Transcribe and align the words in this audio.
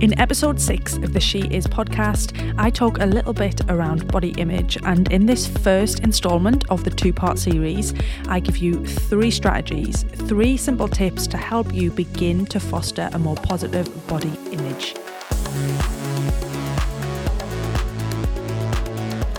In 0.00 0.18
episode 0.18 0.58
six 0.58 0.96
of 0.96 1.12
the 1.12 1.20
She 1.20 1.40
Is 1.54 1.66
podcast, 1.66 2.32
I 2.56 2.70
talk 2.70 3.00
a 3.00 3.04
little 3.04 3.34
bit 3.34 3.60
around 3.68 4.08
body 4.08 4.30
image, 4.38 4.78
and 4.82 5.12
in 5.12 5.26
this 5.26 5.46
first 5.46 6.00
installment 6.00 6.64
of 6.70 6.84
the 6.84 6.90
two 6.90 7.12
part 7.12 7.38
series, 7.38 7.92
I 8.26 8.40
give 8.40 8.56
you 8.56 8.86
three 8.86 9.30
strategies, 9.30 10.04
three 10.26 10.56
simple 10.56 10.88
tips 10.88 11.26
to 11.26 11.36
help 11.36 11.74
you 11.74 11.90
begin 11.90 12.46
to 12.46 12.58
foster 12.58 13.10
a 13.12 13.18
more 13.18 13.36
positive 13.36 14.06
body 14.06 14.32
image. 14.50 14.94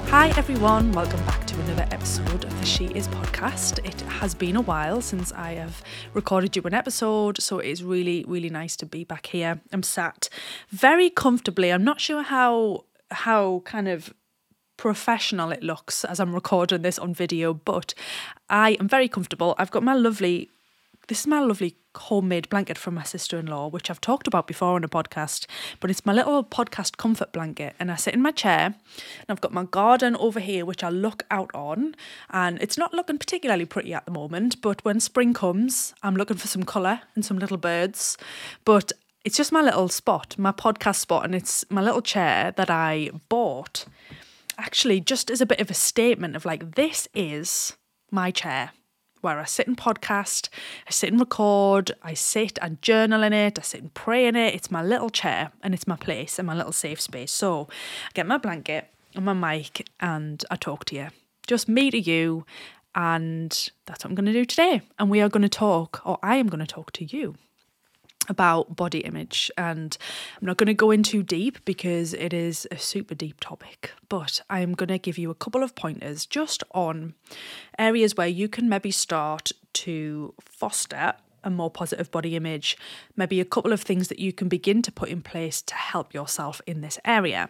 Hi, 0.10 0.32
everyone, 0.38 0.92
welcome 0.92 1.26
back 1.26 1.41
another 1.72 1.96
episode 1.96 2.44
of 2.44 2.60
the 2.60 2.66
She 2.66 2.88
Is 2.88 3.08
podcast. 3.08 3.80
It 3.86 4.02
has 4.02 4.36
been 4.36 4.58
a 4.58 4.62
while 4.62 5.00
since 5.00 5.32
I 5.32 5.54
have 5.54 5.82
recorded 6.14 6.54
you 6.54 6.62
an 6.64 6.74
episode, 6.74 7.42
so 7.42 7.60
it 7.60 7.68
is 7.68 7.82
really, 7.82 8.26
really 8.28 8.50
nice 8.50 8.76
to 8.78 8.86
be 8.86 9.06
back 9.06 9.28
here. 9.28 9.62
I'm 9.72 9.82
sat 9.82 10.28
very 10.70 11.10
comfortably. 11.10 11.72
I'm 11.72 11.86
not 11.86 12.02
sure 12.02 12.24
how 12.24 12.84
how 13.12 13.62
kind 13.64 13.88
of 13.88 14.14
professional 14.76 15.54
it 15.54 15.64
looks 15.64 16.04
as 16.04 16.20
I'm 16.20 16.34
recording 16.34 16.82
this 16.82 17.00
on 17.00 17.14
video, 17.14 17.54
but 17.54 17.94
I 18.50 18.72
am 18.72 18.90
very 18.90 19.08
comfortable. 19.08 19.56
I've 19.58 19.72
got 19.72 19.82
my 19.82 19.94
lovely 19.94 20.50
this 21.08 21.22
is 21.22 21.28
my 21.28 21.40
lovely 21.40 21.78
homemade 21.96 22.50
blanket 22.50 22.78
from 22.78 22.96
my 22.96 23.04
sister 23.04 23.38
in 23.38 23.48
law, 23.48 23.68
which 23.68 23.90
I've 23.90 24.02
talked 24.02 24.28
about 24.28 24.48
before 24.48 24.76
on 24.76 24.84
a 24.84 24.90
podcast, 24.90 25.46
but 25.80 25.90
it's 25.90 26.06
my 26.06 26.14
little 26.14 26.44
podcast 26.44 26.98
comfort 26.98 27.32
blanket. 27.32 27.76
And 27.80 27.92
I 27.92 27.96
sit 27.96 28.14
in 28.14 28.22
my 28.22 28.32
chair 28.32 28.66
and 28.66 29.26
I've 29.30 29.42
got 29.42 29.54
my 29.54 29.64
garden 29.64 30.16
over 30.18 30.40
here, 30.40 30.66
which 30.66 30.84
I 30.84 30.90
look 30.90 31.24
out 31.30 31.52
on. 31.54 31.96
And 32.30 32.62
it's 32.62 32.78
not 32.78 32.94
looking 32.94 33.18
particularly 33.18 33.66
pretty 33.66 33.94
at 33.94 34.06
the 34.06 34.12
moment, 34.12 34.62
but 34.62 34.84
when 34.84 35.00
spring 35.00 35.34
comes, 35.34 35.94
I'm 36.04 36.16
looking 36.16 36.38
for 36.38 36.48
some 36.48 36.64
colour 36.64 37.02
and 37.16 37.26
some 37.26 37.40
little 37.40 37.58
birds. 37.58 38.18
But 38.66 38.92
it's 39.24 39.38
just 39.38 39.52
my 39.52 39.62
little 39.62 39.90
spot, 39.90 40.36
my 40.38 40.52
podcast 40.52 40.96
spot, 40.96 41.26
and 41.26 41.36
it's 41.36 41.64
my 41.70 41.82
little 41.82 42.02
chair 42.02 42.52
that 42.52 42.70
I 42.70 43.12
bought 43.30 43.86
actually 44.58 45.00
just 45.00 45.32
as 45.32 45.42
a 45.42 45.46
bit 45.46 45.60
of 45.60 45.70
a 45.70 45.76
statement 45.76 46.36
of 46.36 46.46
like, 46.46 46.76
this 46.76 47.08
is 47.14 47.76
my 48.12 48.32
chair 48.32 48.72
where 49.22 49.40
I 49.40 49.46
sit 49.46 49.68
and 49.68 49.78
podcast, 49.78 50.50
I 50.88 50.92
sit 50.92 51.12
and 51.12 51.20
record, 51.20 51.92
I 52.04 52.14
sit 52.14 52.60
and 52.62 52.82
journal 52.82 53.24
in 53.24 53.34
it, 53.34 53.58
I 53.58 53.62
sit 53.62 53.82
and 53.82 53.94
pray 53.94 54.28
in 54.28 54.36
it. 54.36 54.54
It's 54.54 54.72
my 54.72 54.84
little 54.84 55.10
chair 55.10 55.52
and 55.64 55.74
it's 55.74 55.88
my 55.88 55.96
place 55.96 56.38
and 56.40 56.46
my 56.46 56.56
little 56.56 56.72
safe 56.72 57.00
space. 57.00 57.32
So 57.32 57.68
I 58.08 58.12
get 58.14 58.28
my 58.28 58.38
blanket 58.38 58.90
and 59.16 59.26
my 59.26 59.34
mic 59.34 59.88
and 60.00 60.44
I 60.52 60.56
talk 60.56 60.86
to 60.86 60.96
you. 60.96 61.08
Just 61.48 61.68
me 61.68 61.92
to 61.92 62.00
you. 62.00 62.46
And 62.94 63.52
that's 63.86 64.04
what 64.04 64.10
I'm 64.10 64.16
going 64.16 64.26
to 64.26 64.34
do 64.34 64.44
today. 64.44 64.82
And 65.00 65.10
we 65.10 65.22
are 65.22 65.30
going 65.30 65.44
to 65.44 65.50
talk, 65.50 66.02
or 66.04 66.20
I 66.22 66.36
am 66.36 66.48
going 66.48 66.60
to 66.60 66.66
talk 66.66 66.92
to 66.94 67.06
you 67.06 67.36
about 68.30 68.76
body 68.76 69.00
image. 69.00 69.52
And 69.58 69.98
I'm 70.40 70.46
not 70.46 70.58
going 70.58 70.68
to 70.68 70.74
go 70.74 70.92
in 70.92 71.04
too 71.04 71.24
deep 71.24 71.64
because 71.66 72.14
it 72.14 72.34
is 72.34 72.68
a 72.72 72.78
super 72.78 73.16
deep 73.16 73.40
topic, 73.40 73.92
but 74.10 74.42
I 74.50 74.60
am 74.60 74.74
going 74.74 74.90
to 74.90 74.98
give 74.98 75.18
you 75.18 75.32
a 75.32 75.36
couple 75.36 75.64
of 75.64 75.76
pointers 75.76 76.26
just 76.26 76.64
on 76.72 77.16
areas 77.78 78.16
where 78.16 78.28
you 78.28 78.48
can 78.48 78.70
maybe 78.70 78.92
start 78.92 79.52
to 79.74 80.34
foster 80.40 81.14
a 81.44 81.50
more 81.50 81.72
positive 81.72 82.12
body 82.12 82.36
image, 82.36 82.78
maybe 83.16 83.40
a 83.40 83.46
couple 83.46 83.74
of 83.74 83.82
things 83.82 84.08
that 84.10 84.20
you 84.20 84.32
can 84.32 84.48
begin 84.48 84.82
to 84.84 84.92
put 84.92 85.10
in 85.10 85.22
place 85.22 85.62
to 85.64 85.74
help 85.74 86.14
yourself 86.14 86.62
in 86.68 86.82
this 86.82 87.00
area. 87.04 87.50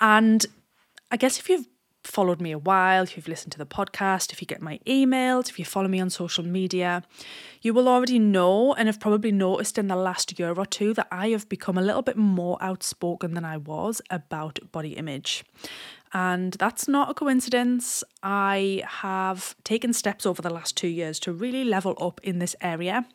And 0.00 0.44
I 1.10 1.16
guess 1.16 1.38
if 1.38 1.48
you've 1.48 1.68
followed 2.06 2.40
me 2.40 2.52
a 2.52 2.58
while, 2.58 3.02
if 3.02 3.16
you've 3.16 3.28
listened 3.28 3.52
to 3.52 3.58
the 3.58 3.66
podcast, 3.66 4.32
if 4.32 4.40
you 4.40 4.46
get 4.46 4.62
my 4.62 4.78
emails, 4.86 5.48
if 5.48 5.58
you 5.58 5.64
follow 5.64 5.88
me 5.88 6.00
on 6.00 6.10
social 6.10 6.44
media, 6.44 7.02
you 7.62 7.74
will 7.74 7.88
already 7.88 8.18
know 8.18 8.74
and 8.74 8.88
have 8.88 9.00
probably 9.00 9.32
noticed 9.32 9.78
in 9.78 9.88
the 9.88 9.96
last 9.96 10.38
year 10.38 10.54
or 10.54 10.66
two 10.66 10.94
that 10.94 11.08
I 11.10 11.28
have 11.30 11.48
become 11.48 11.76
a 11.76 11.82
little 11.82 12.02
bit 12.02 12.16
more 12.16 12.56
outspoken 12.60 13.34
than 13.34 13.44
I 13.44 13.56
was 13.56 14.00
about 14.10 14.58
body 14.72 14.92
image. 14.92 15.44
And 16.12 16.54
that's 16.54 16.88
not 16.88 17.10
a 17.10 17.14
coincidence. 17.14 18.04
I 18.22 18.82
have 18.86 19.56
taken 19.64 19.92
steps 19.92 20.24
over 20.24 20.40
the 20.40 20.52
last 20.52 20.76
two 20.76 20.88
years 20.88 21.18
to 21.20 21.32
really 21.32 21.64
level 21.64 21.94
up 22.00 22.20
in 22.22 22.38
this 22.38 22.54
area 22.60 23.06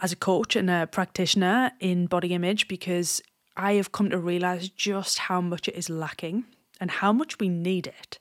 as 0.00 0.12
a 0.12 0.16
coach 0.16 0.56
and 0.56 0.70
a 0.70 0.86
practitioner 0.86 1.72
in 1.80 2.06
body 2.06 2.32
image 2.32 2.68
because 2.68 3.20
I 3.56 3.74
have 3.74 3.92
come 3.92 4.10
to 4.10 4.18
realize 4.18 4.68
just 4.68 5.18
how 5.18 5.40
much 5.40 5.68
it 5.68 5.74
is 5.74 5.90
lacking 5.90 6.44
and 6.80 6.90
how 6.90 7.12
much 7.12 7.38
we 7.38 7.48
need 7.48 7.86
it 7.86 8.18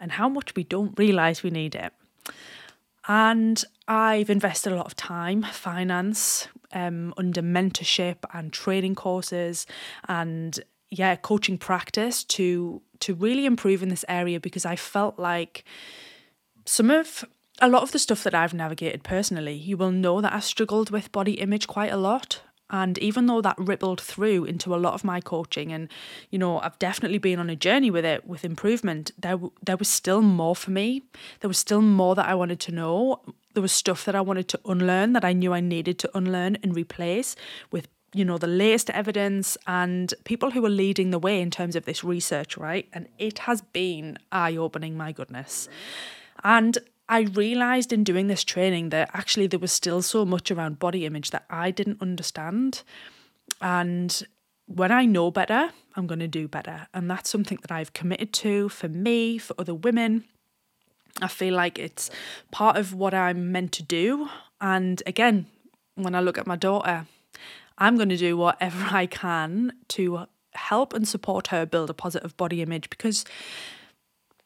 and 0.00 0.12
how 0.12 0.28
much 0.28 0.54
we 0.54 0.64
don't 0.64 0.98
realize 0.98 1.42
we 1.42 1.50
need 1.50 1.74
it. 1.74 1.92
And 3.08 3.64
I've 3.88 4.28
invested 4.28 4.72
a 4.72 4.76
lot 4.76 4.86
of 4.86 4.94
time, 4.94 5.42
finance, 5.42 6.48
um, 6.72 7.14
under 7.16 7.40
mentorship 7.40 8.16
and 8.34 8.52
training 8.52 8.94
courses 8.94 9.66
and 10.06 10.60
yeah, 10.90 11.16
coaching 11.16 11.58
practice 11.58 12.24
to 12.24 12.82
to 13.00 13.14
really 13.14 13.46
improve 13.46 13.82
in 13.82 13.88
this 13.88 14.04
area 14.08 14.40
because 14.40 14.66
I 14.66 14.76
felt 14.76 15.18
like 15.18 15.64
some 16.64 16.90
of 16.90 17.24
a 17.60 17.68
lot 17.68 17.82
of 17.82 17.92
the 17.92 17.98
stuff 17.98 18.24
that 18.24 18.34
I've 18.34 18.54
navigated 18.54 19.02
personally, 19.02 19.54
you 19.54 19.76
will 19.76 19.90
know 19.90 20.20
that 20.20 20.32
I 20.32 20.40
struggled 20.40 20.90
with 20.90 21.12
body 21.12 21.34
image 21.34 21.66
quite 21.66 21.92
a 21.92 21.96
lot. 21.96 22.42
And 22.70 22.98
even 22.98 23.26
though 23.26 23.40
that 23.40 23.56
rippled 23.58 24.00
through 24.00 24.44
into 24.44 24.74
a 24.74 24.76
lot 24.76 24.94
of 24.94 25.04
my 25.04 25.20
coaching, 25.20 25.72
and 25.72 25.88
you 26.30 26.38
know, 26.38 26.60
I've 26.60 26.78
definitely 26.78 27.18
been 27.18 27.38
on 27.38 27.50
a 27.50 27.56
journey 27.56 27.90
with 27.90 28.04
it, 28.04 28.26
with 28.26 28.44
improvement, 28.44 29.10
there 29.18 29.38
there 29.62 29.76
was 29.76 29.88
still 29.88 30.22
more 30.22 30.56
for 30.56 30.70
me. 30.70 31.02
There 31.40 31.48
was 31.48 31.58
still 31.58 31.82
more 31.82 32.14
that 32.14 32.28
I 32.28 32.34
wanted 32.34 32.60
to 32.60 32.72
know. 32.72 33.22
There 33.54 33.62
was 33.62 33.72
stuff 33.72 34.04
that 34.04 34.14
I 34.14 34.20
wanted 34.20 34.48
to 34.48 34.60
unlearn 34.66 35.14
that 35.14 35.24
I 35.24 35.32
knew 35.32 35.52
I 35.52 35.60
needed 35.60 35.98
to 36.00 36.10
unlearn 36.16 36.58
and 36.62 36.76
replace 36.76 37.34
with 37.72 37.88
you 38.14 38.24
know 38.24 38.38
the 38.38 38.46
latest 38.46 38.90
evidence 38.90 39.56
and 39.66 40.14
people 40.24 40.50
who 40.50 40.64
are 40.64 40.70
leading 40.70 41.10
the 41.10 41.18
way 41.18 41.40
in 41.40 41.50
terms 41.50 41.76
of 41.76 41.84
this 41.84 42.02
research 42.02 42.56
right 42.56 42.88
and 42.92 43.06
it 43.18 43.40
has 43.40 43.60
been 43.60 44.18
eye 44.32 44.56
opening 44.56 44.96
my 44.96 45.12
goodness 45.12 45.68
and 46.42 46.78
I 47.08 47.20
realized 47.20 47.92
in 47.92 48.04
doing 48.04 48.26
this 48.26 48.44
training 48.44 48.90
that 48.90 49.10
actually 49.14 49.46
there 49.46 49.58
was 49.58 49.72
still 49.72 50.02
so 50.02 50.24
much 50.24 50.50
around 50.50 50.78
body 50.78 51.06
image 51.06 51.30
that 51.30 51.44
I 51.48 51.70
didn't 51.70 52.02
understand. 52.02 52.82
And 53.60 54.22
when 54.66 54.92
I 54.92 55.06
know 55.06 55.30
better, 55.30 55.70
I'm 55.96 56.06
going 56.06 56.18
to 56.20 56.28
do 56.28 56.46
better. 56.46 56.86
And 56.92 57.10
that's 57.10 57.30
something 57.30 57.58
that 57.62 57.72
I've 57.72 57.94
committed 57.94 58.32
to 58.34 58.68
for 58.68 58.88
me, 58.88 59.38
for 59.38 59.54
other 59.58 59.74
women. 59.74 60.24
I 61.22 61.28
feel 61.28 61.54
like 61.54 61.78
it's 61.78 62.10
part 62.50 62.76
of 62.76 62.92
what 62.92 63.14
I'm 63.14 63.50
meant 63.50 63.72
to 63.72 63.82
do. 63.82 64.28
And 64.60 65.02
again, 65.06 65.46
when 65.94 66.14
I 66.14 66.20
look 66.20 66.38
at 66.38 66.46
my 66.46 66.56
daughter, 66.56 67.06
I'm 67.78 67.96
going 67.96 68.10
to 68.10 68.16
do 68.16 68.36
whatever 68.36 68.86
I 68.90 69.06
can 69.06 69.72
to 69.88 70.26
help 70.52 70.92
and 70.92 71.06
support 71.06 71.48
her 71.48 71.64
build 71.64 71.88
a 71.88 71.94
positive 71.94 72.36
body 72.36 72.62
image 72.62 72.90
because 72.90 73.24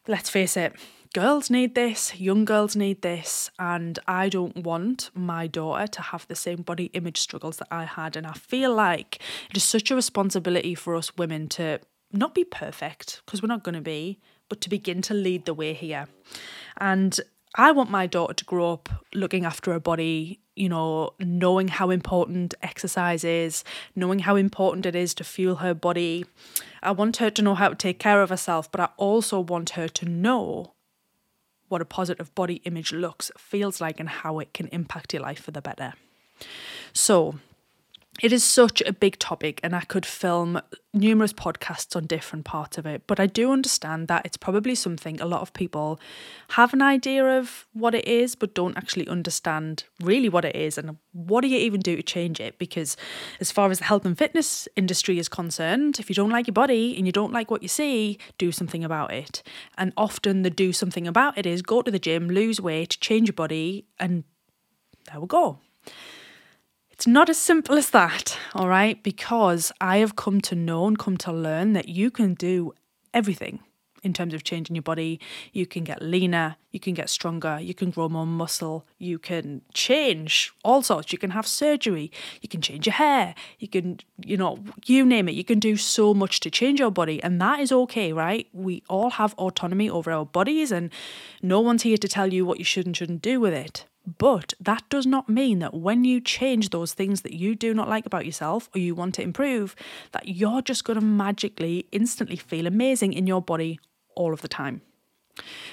let's 0.06 0.30
face 0.30 0.56
it, 0.56 0.74
girls 1.12 1.50
need 1.50 1.74
this, 1.74 2.18
young 2.18 2.44
girls 2.44 2.74
need 2.74 3.02
this, 3.02 3.50
and 3.58 3.98
I 4.06 4.28
don't 4.28 4.56
want 4.56 5.10
my 5.14 5.46
daughter 5.46 5.86
to 5.86 6.02
have 6.02 6.26
the 6.26 6.34
same 6.34 6.62
body 6.62 6.86
image 6.94 7.18
struggles 7.18 7.58
that 7.58 7.68
I 7.70 7.84
had. 7.84 8.16
And 8.16 8.26
I 8.26 8.32
feel 8.32 8.74
like 8.74 9.20
it 9.50 9.56
is 9.56 9.64
such 9.64 9.90
a 9.90 9.94
responsibility 9.94 10.74
for 10.74 10.94
us 10.94 11.16
women 11.16 11.48
to 11.50 11.80
not 12.12 12.34
be 12.34 12.44
perfect, 12.44 13.22
because 13.24 13.42
we're 13.42 13.48
not 13.48 13.62
going 13.62 13.74
to 13.74 13.80
be, 13.80 14.18
but 14.48 14.60
to 14.62 14.70
begin 14.70 15.02
to 15.02 15.14
lead 15.14 15.44
the 15.44 15.54
way 15.54 15.72
here. 15.74 16.08
And 16.78 17.18
I 17.54 17.72
want 17.72 17.90
my 17.90 18.06
daughter 18.06 18.34
to 18.34 18.44
grow 18.44 18.72
up 18.72 18.88
looking 19.14 19.44
after 19.44 19.72
her 19.72 19.80
body, 19.80 20.40
you 20.56 20.68
know, 20.68 21.12
knowing 21.18 21.68
how 21.68 21.90
important 21.90 22.54
exercise 22.62 23.24
is, 23.24 23.64
knowing 23.94 24.20
how 24.20 24.36
important 24.36 24.86
it 24.86 24.94
is 24.94 25.12
to 25.14 25.24
fuel 25.24 25.56
her 25.56 25.74
body. 25.74 26.24
I 26.82 26.92
want 26.92 27.18
her 27.18 27.30
to 27.30 27.42
know 27.42 27.54
how 27.54 27.68
to 27.68 27.74
take 27.74 27.98
care 27.98 28.22
of 28.22 28.30
herself, 28.30 28.70
but 28.70 28.80
I 28.80 28.88
also 28.96 29.40
want 29.40 29.70
her 29.70 29.88
to 29.88 30.06
know 30.06 30.71
what 31.72 31.80
a 31.80 31.86
positive 31.86 32.32
body 32.34 32.60
image 32.64 32.92
looks, 32.92 33.32
feels 33.38 33.80
like, 33.80 33.98
and 33.98 34.08
how 34.08 34.38
it 34.38 34.52
can 34.52 34.68
impact 34.68 35.14
your 35.14 35.22
life 35.22 35.40
for 35.40 35.52
the 35.52 35.62
better. 35.62 35.94
So, 36.92 37.36
it 38.20 38.30
is 38.30 38.44
such 38.44 38.82
a 38.82 38.92
big 38.92 39.18
topic, 39.18 39.58
and 39.62 39.74
I 39.74 39.80
could 39.80 40.04
film 40.04 40.60
numerous 40.92 41.32
podcasts 41.32 41.96
on 41.96 42.06
different 42.06 42.44
parts 42.44 42.76
of 42.76 42.84
it. 42.84 43.06
But 43.06 43.18
I 43.18 43.26
do 43.26 43.50
understand 43.50 44.06
that 44.08 44.26
it's 44.26 44.36
probably 44.36 44.74
something 44.74 45.18
a 45.18 45.24
lot 45.24 45.40
of 45.40 45.54
people 45.54 45.98
have 46.50 46.74
an 46.74 46.82
idea 46.82 47.24
of 47.38 47.66
what 47.72 47.94
it 47.94 48.06
is, 48.06 48.34
but 48.34 48.54
don't 48.54 48.76
actually 48.76 49.08
understand 49.08 49.84
really 50.02 50.28
what 50.28 50.44
it 50.44 50.54
is 50.54 50.76
and 50.76 50.98
what 51.12 51.40
do 51.40 51.48
you 51.48 51.56
even 51.56 51.80
do 51.80 51.96
to 51.96 52.02
change 52.02 52.38
it. 52.38 52.58
Because, 52.58 52.98
as 53.40 53.50
far 53.50 53.70
as 53.70 53.78
the 53.78 53.86
health 53.86 54.04
and 54.04 54.18
fitness 54.18 54.68
industry 54.76 55.18
is 55.18 55.30
concerned, 55.30 55.98
if 55.98 56.10
you 56.10 56.14
don't 56.14 56.30
like 56.30 56.46
your 56.46 56.52
body 56.52 56.94
and 56.98 57.06
you 57.06 57.12
don't 57.12 57.32
like 57.32 57.50
what 57.50 57.62
you 57.62 57.68
see, 57.68 58.18
do 58.36 58.52
something 58.52 58.84
about 58.84 59.10
it. 59.10 59.42
And 59.78 59.94
often 59.96 60.42
the 60.42 60.50
do 60.50 60.74
something 60.74 61.06
about 61.06 61.38
it 61.38 61.46
is 61.46 61.62
go 61.62 61.80
to 61.80 61.90
the 61.90 61.98
gym, 61.98 62.28
lose 62.28 62.60
weight, 62.60 62.98
change 63.00 63.28
your 63.28 63.34
body, 63.34 63.86
and 63.98 64.24
there 65.10 65.18
we 65.18 65.26
go. 65.26 65.60
It's 67.02 67.06
not 67.08 67.28
as 67.28 67.36
simple 67.36 67.76
as 67.76 67.90
that, 67.90 68.38
all 68.54 68.68
right? 68.68 69.02
Because 69.02 69.72
I 69.80 69.96
have 69.96 70.14
come 70.14 70.40
to 70.42 70.54
know 70.54 70.86
and 70.86 70.96
come 70.96 71.16
to 71.16 71.32
learn 71.32 71.72
that 71.72 71.88
you 71.88 72.12
can 72.12 72.34
do 72.34 72.74
everything 73.12 73.58
in 74.04 74.12
terms 74.12 74.34
of 74.34 74.44
changing 74.44 74.76
your 74.76 74.84
body. 74.84 75.18
You 75.52 75.66
can 75.66 75.82
get 75.82 76.00
leaner, 76.00 76.54
you 76.70 76.78
can 76.78 76.94
get 76.94 77.10
stronger, 77.10 77.58
you 77.60 77.74
can 77.74 77.90
grow 77.90 78.08
more 78.08 78.24
muscle, 78.24 78.86
you 78.98 79.18
can 79.18 79.62
change 79.74 80.52
all 80.62 80.80
sorts. 80.80 81.10
You 81.10 81.18
can 81.18 81.30
have 81.30 81.44
surgery, 81.44 82.12
you 82.40 82.48
can 82.48 82.60
change 82.60 82.86
your 82.86 82.94
hair, 82.94 83.34
you 83.58 83.66
can, 83.66 83.98
you 84.24 84.36
know, 84.36 84.60
you 84.86 85.04
name 85.04 85.28
it. 85.28 85.34
You 85.34 85.42
can 85.42 85.58
do 85.58 85.76
so 85.76 86.14
much 86.14 86.38
to 86.38 86.52
change 86.52 86.78
your 86.78 86.92
body, 86.92 87.20
and 87.20 87.40
that 87.40 87.58
is 87.58 87.72
okay, 87.72 88.12
right? 88.12 88.46
We 88.52 88.84
all 88.88 89.10
have 89.10 89.34
autonomy 89.34 89.90
over 89.90 90.12
our 90.12 90.24
bodies, 90.24 90.70
and 90.70 90.92
no 91.42 91.58
one's 91.58 91.82
here 91.82 91.98
to 91.98 92.06
tell 92.06 92.32
you 92.32 92.46
what 92.46 92.60
you 92.60 92.64
should 92.64 92.86
and 92.86 92.96
shouldn't 92.96 93.22
do 93.22 93.40
with 93.40 93.54
it. 93.54 93.86
But 94.06 94.52
that 94.60 94.82
does 94.88 95.06
not 95.06 95.28
mean 95.28 95.60
that 95.60 95.74
when 95.74 96.04
you 96.04 96.20
change 96.20 96.70
those 96.70 96.92
things 96.92 97.20
that 97.22 97.34
you 97.34 97.54
do 97.54 97.72
not 97.72 97.88
like 97.88 98.04
about 98.04 98.26
yourself 98.26 98.68
or 98.74 98.80
you 98.80 98.94
want 98.94 99.14
to 99.14 99.22
improve, 99.22 99.76
that 100.10 100.28
you're 100.28 100.62
just 100.62 100.84
going 100.84 100.98
to 100.98 101.04
magically, 101.04 101.86
instantly 101.92 102.36
feel 102.36 102.66
amazing 102.66 103.12
in 103.12 103.26
your 103.26 103.40
body 103.40 103.78
all 104.16 104.32
of 104.32 104.42
the 104.42 104.48
time. 104.48 104.82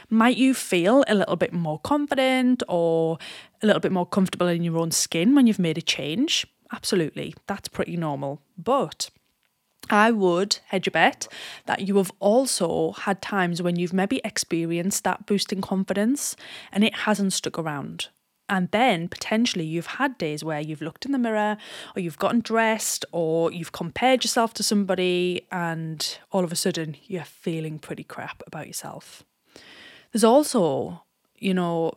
Might 0.10 0.38
you 0.38 0.54
feel 0.54 1.04
a 1.08 1.16
little 1.16 1.36
bit 1.36 1.54
more 1.54 1.80
confident 1.80 2.64
or 2.68 3.18
a 3.62 3.66
little 3.66 3.82
bit 3.82 3.92
more 3.92 4.06
comfortable 4.06 4.48
in 4.48 4.64
your 4.64 4.78
own 4.78 4.92
skin 4.92 5.36
when 5.36 5.48
you've 5.48 5.60
made 5.60 5.78
a 5.78 5.82
change? 5.82 6.48
Absolutely, 6.72 7.34
that's 7.48 7.68
pretty 7.68 7.98
normal. 7.98 8.42
But 8.58 9.10
I 9.90 10.12
would 10.12 10.60
hedge 10.68 10.88
a 10.88 10.92
bet 10.92 11.28
that 11.66 11.88
you 11.88 11.98
have 11.98 12.12
also 12.20 12.92
had 12.92 13.22
times 13.22 13.62
when 13.62 13.76
you've 13.76 13.94
maybe 13.94 14.22
experienced 14.24 15.04
that 15.04 15.26
boost 15.26 15.52
in 15.52 15.62
confidence 15.62 16.36
and 16.72 16.84
it 16.84 16.94
hasn't 16.94 17.34
stuck 17.34 17.58
around. 17.58 18.10
And 18.50 18.70
then 18.72 19.08
potentially 19.08 19.66
you've 19.66 19.86
had 19.86 20.18
days 20.18 20.44
where 20.44 20.60
you've 20.60 20.82
looked 20.82 21.06
in 21.06 21.12
the 21.12 21.20
mirror 21.20 21.58
or 21.96 22.02
you've 22.02 22.18
gotten 22.18 22.42
dressed 22.42 23.06
or 23.12 23.52
you've 23.52 23.72
compared 23.72 24.24
yourself 24.24 24.54
to 24.56 24.64
somebody 24.64 25.48
and 25.52 26.18
all 26.32 26.44
of 26.44 26.52
a 26.52 26.56
sudden 26.56 26.96
you're 27.04 27.24
feeling 27.24 27.78
pretty 27.78 28.04
crap 28.04 28.42
about 28.48 28.68
yourself. 28.68 29.24
There's 30.12 30.24
also, 30.24 31.04
you 31.38 31.54
know, 31.54 31.94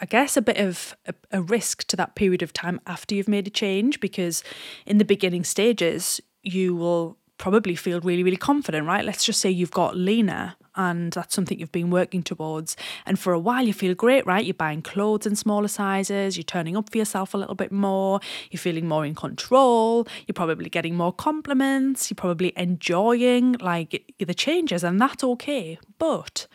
I 0.00 0.04
guess 0.04 0.36
a 0.36 0.42
bit 0.42 0.58
of 0.58 0.96
a, 1.06 1.14
a 1.30 1.40
risk 1.40 1.84
to 1.88 1.96
that 1.96 2.14
period 2.16 2.42
of 2.42 2.52
time 2.52 2.80
after 2.86 3.14
you've 3.14 3.28
made 3.28 3.46
a 3.46 3.50
change 3.50 4.00
because 4.00 4.42
in 4.84 4.98
the 4.98 5.04
beginning 5.04 5.44
stages, 5.44 6.20
you 6.42 6.74
will 6.74 7.16
probably 7.38 7.74
feel 7.74 8.00
really, 8.00 8.22
really 8.22 8.36
confident, 8.36 8.86
right? 8.86 9.04
Let's 9.04 9.24
just 9.24 9.40
say 9.40 9.50
you've 9.50 9.70
got 9.70 9.96
leaner 9.96 10.56
and 10.76 11.12
that's 11.12 11.34
something 11.34 11.58
you've 11.58 11.72
been 11.72 11.90
working 11.90 12.22
towards. 12.22 12.76
And 13.06 13.18
for 13.18 13.32
a 13.32 13.38
while, 13.38 13.64
you 13.64 13.72
feel 13.72 13.94
great, 13.94 14.26
right? 14.26 14.44
You're 14.44 14.54
buying 14.54 14.82
clothes 14.82 15.26
in 15.26 15.36
smaller 15.36 15.68
sizes, 15.68 16.36
you're 16.36 16.44
turning 16.44 16.76
up 16.76 16.90
for 16.90 16.98
yourself 16.98 17.34
a 17.34 17.38
little 17.38 17.54
bit 17.54 17.72
more, 17.72 18.20
you're 18.50 18.60
feeling 18.60 18.88
more 18.88 19.04
in 19.04 19.14
control, 19.14 20.06
you're 20.26 20.34
probably 20.34 20.70
getting 20.70 20.96
more 20.96 21.12
compliments, 21.12 22.10
you're 22.10 22.16
probably 22.16 22.52
enjoying 22.56 23.54
like 23.54 24.14
the 24.18 24.34
changes, 24.34 24.84
and 24.84 25.00
that's 25.00 25.24
okay. 25.24 25.78
But 25.98 26.46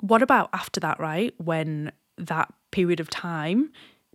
what 0.00 0.22
about 0.22 0.50
after 0.52 0.80
that, 0.80 1.00
right? 1.00 1.34
When 1.38 1.92
that 2.18 2.52
period 2.70 3.00
of 3.00 3.10
time 3.10 3.70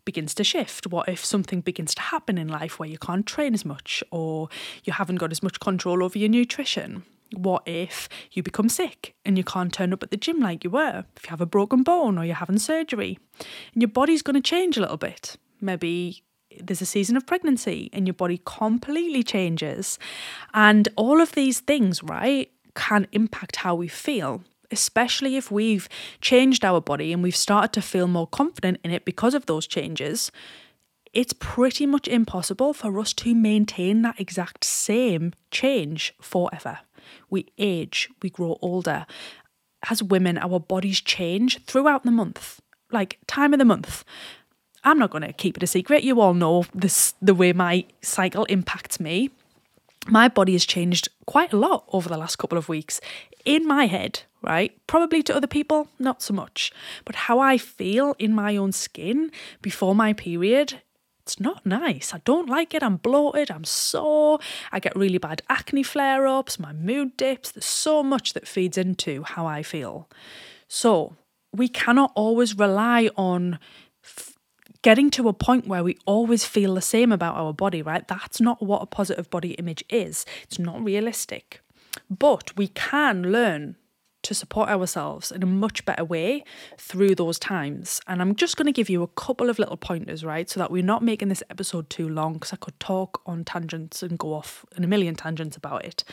begins 0.05 0.33
to 0.35 0.43
shift? 0.43 0.87
What 0.87 1.07
if 1.07 1.23
something 1.23 1.61
begins 1.61 1.93
to 1.95 2.01
happen 2.01 2.37
in 2.37 2.47
life 2.47 2.79
where 2.79 2.89
you 2.89 2.97
can't 2.97 3.25
train 3.25 3.53
as 3.53 3.65
much 3.65 4.03
or 4.11 4.49
you 4.83 4.93
haven't 4.93 5.17
got 5.17 5.31
as 5.31 5.43
much 5.43 5.59
control 5.59 6.03
over 6.03 6.17
your 6.17 6.29
nutrition? 6.29 7.03
What 7.35 7.63
if 7.65 8.09
you 8.31 8.43
become 8.43 8.69
sick 8.69 9.15
and 9.23 9.37
you 9.37 9.43
can't 9.43 9.73
turn 9.73 9.93
up 9.93 10.03
at 10.03 10.11
the 10.11 10.17
gym 10.17 10.39
like 10.39 10.63
you 10.63 10.69
were? 10.69 11.05
If 11.15 11.25
you 11.25 11.29
have 11.29 11.41
a 11.41 11.45
broken 11.45 11.83
bone 11.83 12.17
or 12.17 12.25
you're 12.25 12.35
having 12.35 12.59
surgery, 12.59 13.17
and 13.73 13.81
your 13.81 13.89
body's 13.89 14.21
going 14.21 14.35
to 14.35 14.41
change 14.41 14.77
a 14.77 14.81
little 14.81 14.97
bit. 14.97 15.37
Maybe 15.61 16.23
there's 16.59 16.81
a 16.81 16.85
season 16.85 17.15
of 17.15 17.25
pregnancy 17.25 17.89
and 17.93 18.07
your 18.07 18.13
body 18.13 18.41
completely 18.45 19.23
changes. 19.23 19.97
And 20.53 20.89
all 20.95 21.21
of 21.21 21.33
these 21.33 21.59
things, 21.61 22.03
right, 22.03 22.51
can 22.75 23.07
impact 23.11 23.57
how 23.57 23.75
we 23.75 23.87
feel, 23.87 24.43
especially 24.69 25.37
if 25.37 25.51
we've 25.51 25.87
changed 26.19 26.65
our 26.65 26.81
body 26.81 27.13
and 27.13 27.23
we've 27.23 27.35
started 27.35 27.73
to 27.73 27.81
feel 27.81 28.07
more 28.07 28.27
confident 28.27 28.79
in 28.83 28.91
it 28.91 29.05
because 29.05 29.33
of 29.33 29.45
those 29.45 29.67
changes. 29.67 30.31
It's 31.13 31.33
pretty 31.33 31.85
much 31.85 32.07
impossible 32.07 32.73
for 32.73 32.97
us 32.99 33.13
to 33.15 33.35
maintain 33.35 34.01
that 34.01 34.19
exact 34.19 34.63
same 34.63 35.33
change 35.51 36.13
forever 36.21 36.79
we 37.29 37.47
age, 37.57 38.09
we 38.21 38.29
grow 38.29 38.57
older. 38.61 39.05
As 39.89 40.03
women, 40.03 40.37
our 40.37 40.59
bodies 40.59 41.01
change 41.01 41.63
throughout 41.65 42.03
the 42.03 42.11
month, 42.11 42.61
like 42.91 43.19
time 43.27 43.53
of 43.53 43.59
the 43.59 43.65
month. 43.65 44.03
I'm 44.83 44.97
not 44.97 45.11
going 45.11 45.23
to 45.23 45.33
keep 45.33 45.57
it 45.57 45.63
a 45.63 45.67
secret. 45.67 46.03
You 46.03 46.21
all 46.21 46.33
know 46.33 46.65
this 46.73 47.13
the 47.21 47.35
way 47.35 47.53
my 47.53 47.85
cycle 48.01 48.45
impacts 48.45 48.99
me. 48.99 49.29
My 50.07 50.27
body 50.27 50.53
has 50.53 50.65
changed 50.65 51.09
quite 51.27 51.53
a 51.53 51.57
lot 51.57 51.85
over 51.93 52.09
the 52.09 52.17
last 52.17 52.37
couple 52.37 52.57
of 52.57 52.67
weeks 52.67 52.99
in 53.45 53.67
my 53.67 53.85
head, 53.85 54.23
right? 54.41 54.75
Probably 54.87 55.21
to 55.23 55.35
other 55.35 55.47
people, 55.47 55.89
not 55.99 56.21
so 56.21 56.33
much. 56.33 56.71
But 57.05 57.15
how 57.15 57.39
I 57.39 57.57
feel 57.57 58.15
in 58.17 58.33
my 58.33 58.57
own 58.57 58.71
skin 58.71 59.31
before 59.61 59.93
my 59.93 60.13
period 60.13 60.81
it's 61.31 61.39
not 61.39 61.65
nice. 61.65 62.13
I 62.13 62.17
don't 62.25 62.49
like 62.49 62.73
it. 62.73 62.83
I'm 62.83 62.97
bloated. 62.97 63.49
I'm 63.49 63.63
sore. 63.63 64.39
I 64.69 64.79
get 64.79 64.93
really 64.97 65.17
bad 65.17 65.41
acne 65.47 65.81
flare 65.81 66.27
ups. 66.27 66.59
My 66.59 66.73
mood 66.73 67.15
dips. 67.15 67.51
There's 67.51 67.63
so 67.63 68.03
much 68.03 68.33
that 68.33 68.49
feeds 68.49 68.77
into 68.77 69.23
how 69.23 69.45
I 69.45 69.63
feel. 69.63 70.09
So 70.67 71.15
we 71.53 71.69
cannot 71.69 72.11
always 72.15 72.57
rely 72.57 73.09
on 73.15 73.59
f- 74.03 74.37
getting 74.81 75.09
to 75.11 75.29
a 75.29 75.33
point 75.33 75.67
where 75.67 75.85
we 75.85 75.97
always 76.05 76.43
feel 76.43 76.75
the 76.75 76.81
same 76.81 77.13
about 77.13 77.37
our 77.37 77.53
body, 77.53 77.81
right? 77.81 78.05
That's 78.05 78.41
not 78.41 78.61
what 78.61 78.81
a 78.81 78.85
positive 78.85 79.29
body 79.29 79.51
image 79.51 79.85
is. 79.89 80.25
It's 80.43 80.59
not 80.59 80.83
realistic. 80.83 81.61
But 82.09 82.57
we 82.57 82.67
can 82.67 83.31
learn 83.31 83.77
to 84.23 84.33
support 84.33 84.69
ourselves 84.69 85.31
in 85.31 85.41
a 85.41 85.47
much 85.47 85.83
better 85.85 86.03
way 86.03 86.43
through 86.77 87.15
those 87.15 87.39
times. 87.39 88.01
And 88.07 88.21
I'm 88.21 88.35
just 88.35 88.57
going 88.57 88.67
to 88.67 88.71
give 88.71 88.89
you 88.89 89.03
a 89.03 89.07
couple 89.07 89.49
of 89.49 89.59
little 89.59 89.77
pointers, 89.77 90.23
right? 90.23 90.49
So 90.49 90.59
that 90.59 90.71
we're 90.71 90.83
not 90.83 91.03
making 91.03 91.29
this 91.29 91.43
episode 91.49 91.89
too 91.89 92.07
long 92.07 92.33
because 92.33 92.53
I 92.53 92.57
could 92.57 92.79
talk 92.79 93.21
on 93.25 93.43
tangents 93.43 94.03
and 94.03 94.19
go 94.19 94.33
off 94.33 94.65
in 94.75 94.83
a 94.83 94.87
million 94.87 95.15
tangents 95.15 95.57
about 95.57 95.85
it. 95.85 96.03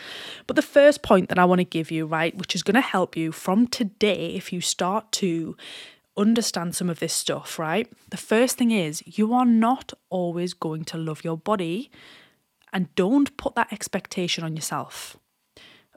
But 0.47 0.57
the 0.57 0.63
first 0.63 1.03
point 1.03 1.29
that 1.29 1.39
I 1.39 1.45
want 1.45 1.59
to 1.59 1.65
give 1.65 1.91
you, 1.91 2.07
right, 2.07 2.37
which 2.37 2.55
is 2.55 2.63
going 2.63 2.75
to 2.77 2.81
help 2.81 3.17
you 3.17 3.33
from 3.33 3.67
today 3.67 4.35
if 4.35 4.53
you 4.53 4.61
start 4.61 5.13
to 5.13 5.57
understand 6.17 6.75
some 6.75 6.91
of 6.91 6.99
this 6.99 7.13
stuff, 7.13 7.59
right? 7.59 7.91
The 8.11 8.17
first 8.17 8.59
thing 8.59 8.71
is 8.71 9.03
you 9.07 9.33
are 9.33 9.47
not 9.47 9.93
always 10.11 10.53
going 10.53 10.85
to 10.87 10.99
love 10.99 11.25
your 11.25 11.37
body 11.37 11.91
and 12.73 12.93
don't 12.95 13.35
put 13.37 13.55
that 13.55 13.73
expectation 13.73 14.45
on 14.45 14.57
yourself. 14.57 15.17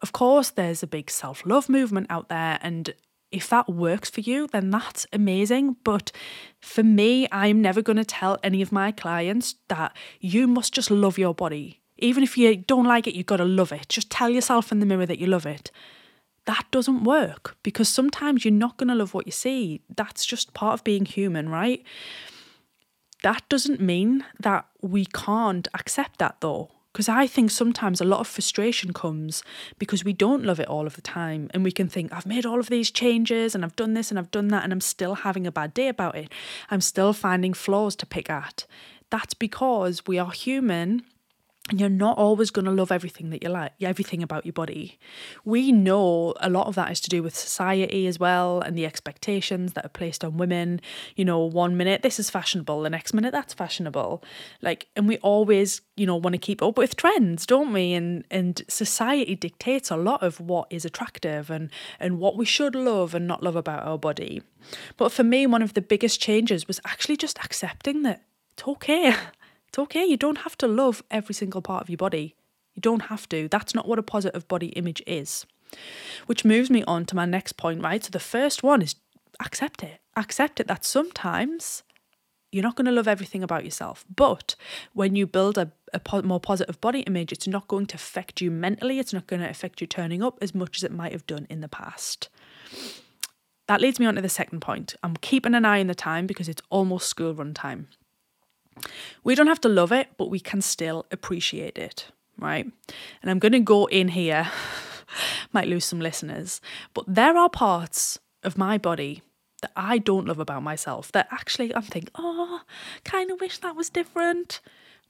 Of 0.01 0.11
course, 0.11 0.49
there's 0.49 0.81
a 0.83 0.87
big 0.87 1.09
self 1.09 1.45
love 1.45 1.69
movement 1.69 2.07
out 2.09 2.29
there, 2.29 2.59
and 2.61 2.93
if 3.31 3.47
that 3.49 3.69
works 3.69 4.09
for 4.09 4.21
you, 4.21 4.47
then 4.47 4.69
that's 4.69 5.07
amazing. 5.13 5.77
But 5.83 6.11
for 6.59 6.83
me, 6.83 7.27
I'm 7.31 7.61
never 7.61 7.81
going 7.81 7.97
to 7.97 8.05
tell 8.05 8.37
any 8.43 8.61
of 8.61 8.71
my 8.71 8.91
clients 8.91 9.55
that 9.69 9.95
you 10.19 10.47
must 10.47 10.73
just 10.73 10.91
love 10.91 11.17
your 11.17 11.33
body. 11.33 11.79
Even 11.97 12.23
if 12.23 12.37
you 12.37 12.55
don't 12.57 12.85
like 12.85 13.07
it, 13.07 13.15
you've 13.15 13.27
got 13.27 13.37
to 13.37 13.45
love 13.45 13.71
it. 13.71 13.87
Just 13.87 14.09
tell 14.09 14.29
yourself 14.29 14.71
in 14.71 14.79
the 14.79 14.85
mirror 14.85 15.05
that 15.05 15.19
you 15.19 15.27
love 15.27 15.45
it. 15.45 15.71
That 16.45 16.65
doesn't 16.71 17.03
work 17.03 17.55
because 17.61 17.87
sometimes 17.87 18.43
you're 18.43 18.51
not 18.51 18.77
going 18.77 18.89
to 18.89 18.95
love 18.95 19.13
what 19.13 19.27
you 19.27 19.31
see. 19.31 19.81
That's 19.95 20.25
just 20.25 20.53
part 20.53 20.73
of 20.73 20.83
being 20.83 21.05
human, 21.05 21.47
right? 21.49 21.83
That 23.21 23.47
doesn't 23.47 23.79
mean 23.79 24.25
that 24.39 24.65
we 24.81 25.05
can't 25.05 25.67
accept 25.75 26.17
that 26.17 26.37
though. 26.41 26.71
Because 26.91 27.07
I 27.07 27.25
think 27.25 27.51
sometimes 27.51 28.01
a 28.01 28.05
lot 28.05 28.19
of 28.19 28.27
frustration 28.27 28.91
comes 28.91 29.43
because 29.79 30.03
we 30.03 30.11
don't 30.11 30.43
love 30.43 30.59
it 30.59 30.67
all 30.67 30.85
of 30.85 30.95
the 30.95 31.01
time. 31.01 31.49
And 31.53 31.63
we 31.63 31.71
can 31.71 31.87
think, 31.87 32.11
I've 32.11 32.25
made 32.25 32.45
all 32.45 32.59
of 32.59 32.67
these 32.67 32.91
changes 32.91 33.55
and 33.55 33.63
I've 33.63 33.75
done 33.77 33.93
this 33.93 34.09
and 34.09 34.19
I've 34.19 34.31
done 34.31 34.49
that, 34.49 34.63
and 34.63 34.73
I'm 34.73 34.81
still 34.81 35.15
having 35.15 35.47
a 35.47 35.51
bad 35.51 35.73
day 35.73 35.87
about 35.87 36.15
it. 36.15 36.29
I'm 36.69 36.81
still 36.81 37.13
finding 37.13 37.53
flaws 37.53 37.95
to 37.97 38.05
pick 38.05 38.29
at. 38.29 38.65
That's 39.09 39.33
because 39.33 40.05
we 40.05 40.19
are 40.19 40.31
human 40.31 41.03
and 41.69 41.79
you're 41.79 41.89
not 41.89 42.17
always 42.17 42.49
going 42.49 42.65
to 42.65 42.71
love 42.71 42.91
everything 42.91 43.29
that 43.29 43.43
you 43.43 43.49
like, 43.49 43.73
everything 43.81 44.23
about 44.23 44.45
your 44.45 44.53
body. 44.53 44.99
We 45.45 45.71
know 45.71 46.33
a 46.39 46.49
lot 46.49 46.67
of 46.67 46.75
that 46.75 46.91
is 46.91 46.99
to 47.01 47.09
do 47.09 47.21
with 47.21 47.35
society 47.35 48.07
as 48.07 48.19
well 48.19 48.61
and 48.61 48.75
the 48.75 48.85
expectations 48.85 49.73
that 49.73 49.85
are 49.85 49.89
placed 49.89 50.25
on 50.25 50.37
women. 50.37 50.81
You 51.15 51.23
know, 51.23 51.39
one 51.39 51.77
minute 51.77 52.01
this 52.01 52.19
is 52.19 52.31
fashionable, 52.31 52.81
the 52.81 52.89
next 52.89 53.13
minute 53.13 53.31
that's 53.31 53.53
fashionable. 53.53 54.23
Like, 54.61 54.87
and 54.95 55.07
we 55.07 55.17
always, 55.19 55.81
you 55.95 56.07
know, 56.07 56.15
want 56.15 56.33
to 56.33 56.39
keep 56.39 56.63
up 56.63 56.79
with 56.79 56.95
trends, 56.95 57.45
don't 57.45 57.71
we? 57.71 57.93
And 57.93 58.25
and 58.31 58.63
society 58.67 59.35
dictates 59.35 59.91
a 59.91 59.97
lot 59.97 60.23
of 60.23 60.39
what 60.39 60.67
is 60.71 60.83
attractive 60.83 61.51
and 61.51 61.69
and 61.99 62.17
what 62.19 62.37
we 62.37 62.45
should 62.45 62.73
love 62.75 63.13
and 63.13 63.27
not 63.27 63.43
love 63.43 63.55
about 63.55 63.85
our 63.85 63.99
body. 63.99 64.41
But 64.97 65.11
for 65.11 65.23
me, 65.23 65.45
one 65.45 65.61
of 65.61 65.75
the 65.75 65.81
biggest 65.81 66.19
changes 66.19 66.67
was 66.67 66.79
actually 66.85 67.17
just 67.17 67.37
accepting 67.45 68.01
that 68.01 68.23
it's 68.53 68.67
okay. 68.67 69.13
It's 69.71 69.79
okay. 69.79 70.03
You 70.03 70.17
don't 70.17 70.39
have 70.39 70.57
to 70.57 70.67
love 70.67 71.01
every 71.09 71.33
single 71.33 71.61
part 71.61 71.81
of 71.81 71.89
your 71.89 71.95
body. 71.95 72.35
You 72.73 72.81
don't 72.81 73.03
have 73.03 73.29
to. 73.29 73.47
That's 73.47 73.73
not 73.73 73.87
what 73.87 73.99
a 73.99 74.03
positive 74.03 74.45
body 74.49 74.67
image 74.69 75.01
is. 75.07 75.45
Which 76.25 76.43
moves 76.43 76.69
me 76.69 76.83
on 76.83 77.05
to 77.05 77.15
my 77.15 77.25
next 77.25 77.53
point, 77.53 77.81
right? 77.81 78.03
So 78.03 78.09
the 78.09 78.19
first 78.19 78.63
one 78.63 78.81
is 78.81 78.95
accept 79.39 79.81
it. 79.81 80.01
Accept 80.17 80.59
it 80.59 80.67
that 80.67 80.83
sometimes 80.83 81.83
you're 82.51 82.63
not 82.63 82.75
going 82.75 82.85
to 82.87 82.91
love 82.91 83.07
everything 83.07 83.43
about 83.43 83.63
yourself. 83.63 84.03
But 84.13 84.55
when 84.91 85.15
you 85.15 85.25
build 85.25 85.57
a, 85.57 85.71
a 85.93 86.01
po- 86.01 86.21
more 86.23 86.41
positive 86.41 86.81
body 86.81 86.99
image, 87.01 87.31
it's 87.31 87.47
not 87.47 87.69
going 87.69 87.85
to 87.87 87.95
affect 87.95 88.41
you 88.41 88.51
mentally. 88.51 88.99
It's 88.99 89.13
not 89.13 89.27
going 89.27 89.41
to 89.41 89.49
affect 89.49 89.79
you 89.79 89.87
turning 89.87 90.21
up 90.21 90.37
as 90.41 90.53
much 90.53 90.75
as 90.75 90.83
it 90.83 90.91
might 90.91 91.13
have 91.13 91.25
done 91.25 91.47
in 91.49 91.61
the 91.61 91.69
past. 91.69 92.27
That 93.69 93.79
leads 93.79 94.01
me 94.01 94.05
on 94.05 94.15
to 94.15 94.21
the 94.21 94.27
second 94.27 94.59
point. 94.59 94.95
I'm 95.01 95.15
keeping 95.15 95.55
an 95.55 95.63
eye 95.63 95.79
on 95.79 95.87
the 95.87 95.95
time 95.95 96.27
because 96.27 96.49
it's 96.49 96.61
almost 96.69 97.07
school 97.07 97.33
run 97.33 97.53
time. 97.53 97.87
We 99.23 99.35
don't 99.35 99.47
have 99.47 99.61
to 99.61 99.69
love 99.69 99.91
it, 99.91 100.09
but 100.17 100.29
we 100.29 100.39
can 100.39 100.61
still 100.61 101.05
appreciate 101.11 101.77
it, 101.77 102.07
right? 102.37 102.65
And 103.21 103.31
I'm 103.31 103.39
going 103.39 103.51
to 103.51 103.59
go 103.59 103.85
in 103.85 104.09
here, 104.09 104.49
might 105.53 105.67
lose 105.67 105.85
some 105.85 105.99
listeners, 105.99 106.61
but 106.93 107.05
there 107.07 107.37
are 107.37 107.49
parts 107.49 108.19
of 108.43 108.57
my 108.57 108.77
body 108.77 109.21
that 109.61 109.71
I 109.75 109.99
don't 109.99 110.27
love 110.27 110.39
about 110.39 110.63
myself 110.63 111.11
that 111.11 111.27
actually 111.31 111.73
I'm 111.75 111.83
thinking, 111.83 112.11
oh, 112.15 112.61
kind 113.03 113.31
of 113.31 113.39
wish 113.39 113.59
that 113.59 113.75
was 113.75 113.89
different, 113.89 114.59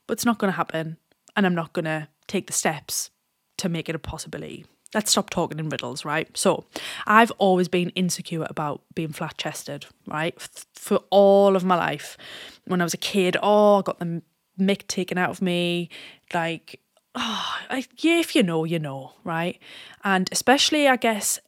but 0.07 0.13
it's 0.13 0.25
not 0.25 0.37
going 0.37 0.51
to 0.51 0.57
happen. 0.57 0.97
And 1.35 1.45
I'm 1.45 1.55
not 1.55 1.71
going 1.71 1.85
to 1.85 2.09
take 2.27 2.47
the 2.47 2.53
steps 2.53 3.09
to 3.57 3.69
make 3.69 3.87
it 3.87 3.95
a 3.95 3.99
possibility. 3.99 4.65
Let's 4.93 5.11
stop 5.11 5.29
talking 5.29 5.59
in 5.59 5.69
riddles, 5.69 6.03
right? 6.03 6.35
So, 6.37 6.65
I've 7.07 7.31
always 7.37 7.67
been 7.67 7.89
insecure 7.91 8.45
about 8.49 8.81
being 8.93 9.13
flat 9.13 9.37
chested, 9.37 9.85
right? 10.05 10.39
For 10.73 11.01
all 11.09 11.55
of 11.55 11.63
my 11.63 11.75
life. 11.75 12.17
When 12.65 12.81
I 12.81 12.83
was 12.83 12.93
a 12.93 12.97
kid, 12.97 13.37
oh, 13.41 13.79
I 13.79 13.81
got 13.83 13.99
the 13.99 14.21
mick 14.59 14.87
taken 14.87 15.17
out 15.17 15.29
of 15.29 15.41
me. 15.41 15.89
Like, 16.33 16.81
oh, 17.15 17.57
yeah, 17.69 18.19
if 18.19 18.35
you 18.35 18.43
know, 18.43 18.65
you 18.65 18.79
know, 18.79 19.13
right? 19.23 19.59
And 20.03 20.27
especially, 20.31 20.87
I 20.87 20.97
guess, 20.97 21.39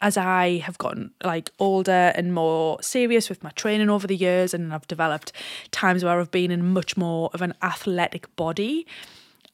as 0.00 0.16
I 0.16 0.58
have 0.58 0.76
gotten 0.78 1.12
like 1.22 1.50
older 1.60 2.12
and 2.16 2.34
more 2.34 2.82
serious 2.82 3.28
with 3.28 3.42
my 3.44 3.50
training 3.50 3.88
over 3.88 4.06
the 4.06 4.16
years, 4.16 4.52
and 4.52 4.74
I've 4.74 4.88
developed 4.88 5.32
times 5.70 6.04
where 6.04 6.18
I've 6.18 6.32
been 6.32 6.50
in 6.50 6.72
much 6.72 6.96
more 6.96 7.30
of 7.32 7.40
an 7.40 7.54
athletic 7.62 8.34
body, 8.34 8.86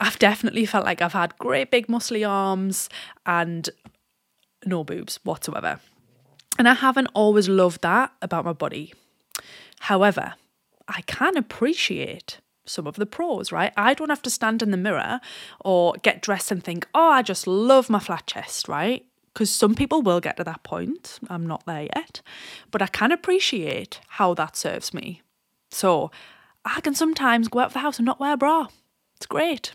I've 0.00 0.18
definitely 0.18 0.64
felt 0.64 0.84
like 0.84 1.02
I've 1.02 1.12
had 1.12 1.38
great 1.38 1.70
big 1.70 1.88
muscly 1.88 2.28
arms 2.28 2.88
and 3.26 3.68
no 4.64 4.84
boobs 4.84 5.18
whatsoever. 5.24 5.80
And 6.58 6.68
I 6.68 6.74
haven't 6.74 7.08
always 7.14 7.48
loved 7.48 7.82
that 7.82 8.12
about 8.22 8.44
my 8.44 8.52
body. 8.52 8.92
However, 9.80 10.34
I 10.86 11.02
can 11.02 11.36
appreciate 11.36 12.38
some 12.64 12.86
of 12.86 12.96
the 12.96 13.06
pros, 13.06 13.50
right? 13.50 13.72
I 13.76 13.94
don't 13.94 14.10
have 14.10 14.22
to 14.22 14.30
stand 14.30 14.62
in 14.62 14.70
the 14.70 14.76
mirror 14.76 15.20
or 15.60 15.94
get 16.02 16.22
dressed 16.22 16.50
and 16.50 16.62
think, 16.62 16.86
oh, 16.94 17.10
I 17.10 17.22
just 17.22 17.46
love 17.46 17.88
my 17.88 17.98
flat 17.98 18.26
chest, 18.26 18.68
right? 18.68 19.04
because 19.38 19.50
some 19.52 19.76
people 19.76 20.02
will 20.02 20.18
get 20.18 20.36
to 20.36 20.42
that 20.42 20.64
point. 20.64 21.20
I'm 21.30 21.46
not 21.46 21.64
there 21.64 21.86
yet, 21.94 22.22
but 22.72 22.82
I 22.82 22.88
can 22.88 23.12
appreciate 23.12 24.00
how 24.08 24.34
that 24.34 24.56
serves 24.56 24.92
me. 24.92 25.22
So 25.70 26.10
I 26.64 26.80
can 26.80 26.92
sometimes 26.92 27.46
go 27.46 27.60
out 27.60 27.66
of 27.66 27.72
the 27.74 27.78
house 27.78 28.00
and 28.00 28.06
not 28.06 28.18
wear 28.18 28.32
a 28.32 28.36
bra. 28.36 28.66
It's 29.14 29.26
great. 29.26 29.74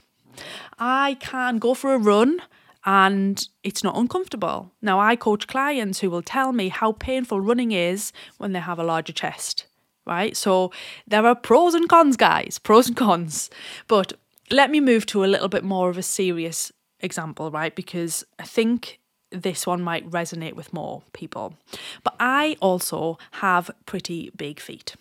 I 0.80 1.18
can 1.20 1.58
go 1.60 1.74
for 1.74 1.94
a 1.94 1.98
run 1.98 2.42
and 2.86 3.48
it's 3.64 3.84
not 3.84 3.98
uncomfortable. 3.98 4.72
Now, 4.82 5.00
I 5.00 5.16
coach 5.16 5.48
clients 5.48 6.00
who 6.00 6.10
will 6.10 6.22
tell 6.22 6.52
me 6.52 6.70
how 6.70 6.92
painful 6.92 7.40
running 7.40 7.72
is 7.72 8.12
when 8.38 8.52
they 8.52 8.60
have 8.60 8.80
a 8.80 8.84
larger 8.84 9.14
chest, 9.14 9.66
right? 10.06 10.36
So 10.36 10.72
there 11.08 11.26
are 11.26 11.36
pros 11.36 11.74
and 11.74 11.88
cons, 11.88 12.18
guys, 12.18 12.60
pros 12.60 12.88
and 12.88 12.98
cons. 12.98 13.50
But 13.88 14.14
let 14.52 14.70
me 14.70 14.80
move 14.80 15.06
to 15.08 15.24
a 15.24 15.28
little 15.28 15.48
bit 15.48 15.64
more 15.64 15.90
of 15.90 15.98
a 15.98 16.04
serious 16.04 16.72
example, 17.00 17.52
right? 17.52 17.74
Because 17.74 18.26
I 18.38 18.44
think 18.44 19.00
this 19.32 19.66
one 19.66 19.82
might 19.82 20.10
resonate 20.10 20.54
with 20.54 20.74
more 20.74 21.04
people. 21.14 21.56
But 22.04 22.16
I 22.20 22.58
also 22.60 23.18
have 23.32 23.72
pretty 23.86 24.32
big 24.36 24.60
feet. 24.60 24.96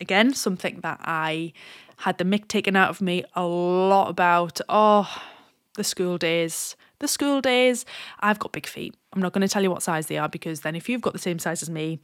Again, 0.00 0.32
something 0.34 0.80
that 0.80 1.00
I 1.02 1.52
had 1.98 2.18
the 2.18 2.24
mick 2.24 2.48
taken 2.48 2.76
out 2.76 2.90
of 2.90 3.00
me 3.00 3.24
a 3.34 3.44
lot 3.44 4.08
about. 4.08 4.60
Oh, 4.68 5.22
the 5.78 5.84
school 5.84 6.18
days. 6.18 6.76
The 6.98 7.08
school 7.08 7.40
days, 7.40 7.86
I've 8.20 8.38
got 8.38 8.52
big 8.52 8.66
feet. 8.66 8.94
I'm 9.12 9.22
not 9.22 9.32
going 9.32 9.46
to 9.46 9.48
tell 9.48 9.62
you 9.62 9.70
what 9.70 9.82
size 9.82 10.08
they 10.08 10.18
are 10.18 10.28
because 10.28 10.60
then 10.60 10.76
if 10.76 10.88
you've 10.88 11.00
got 11.00 11.14
the 11.14 11.18
same 11.18 11.38
size 11.38 11.62
as 11.62 11.70
me, 11.70 12.00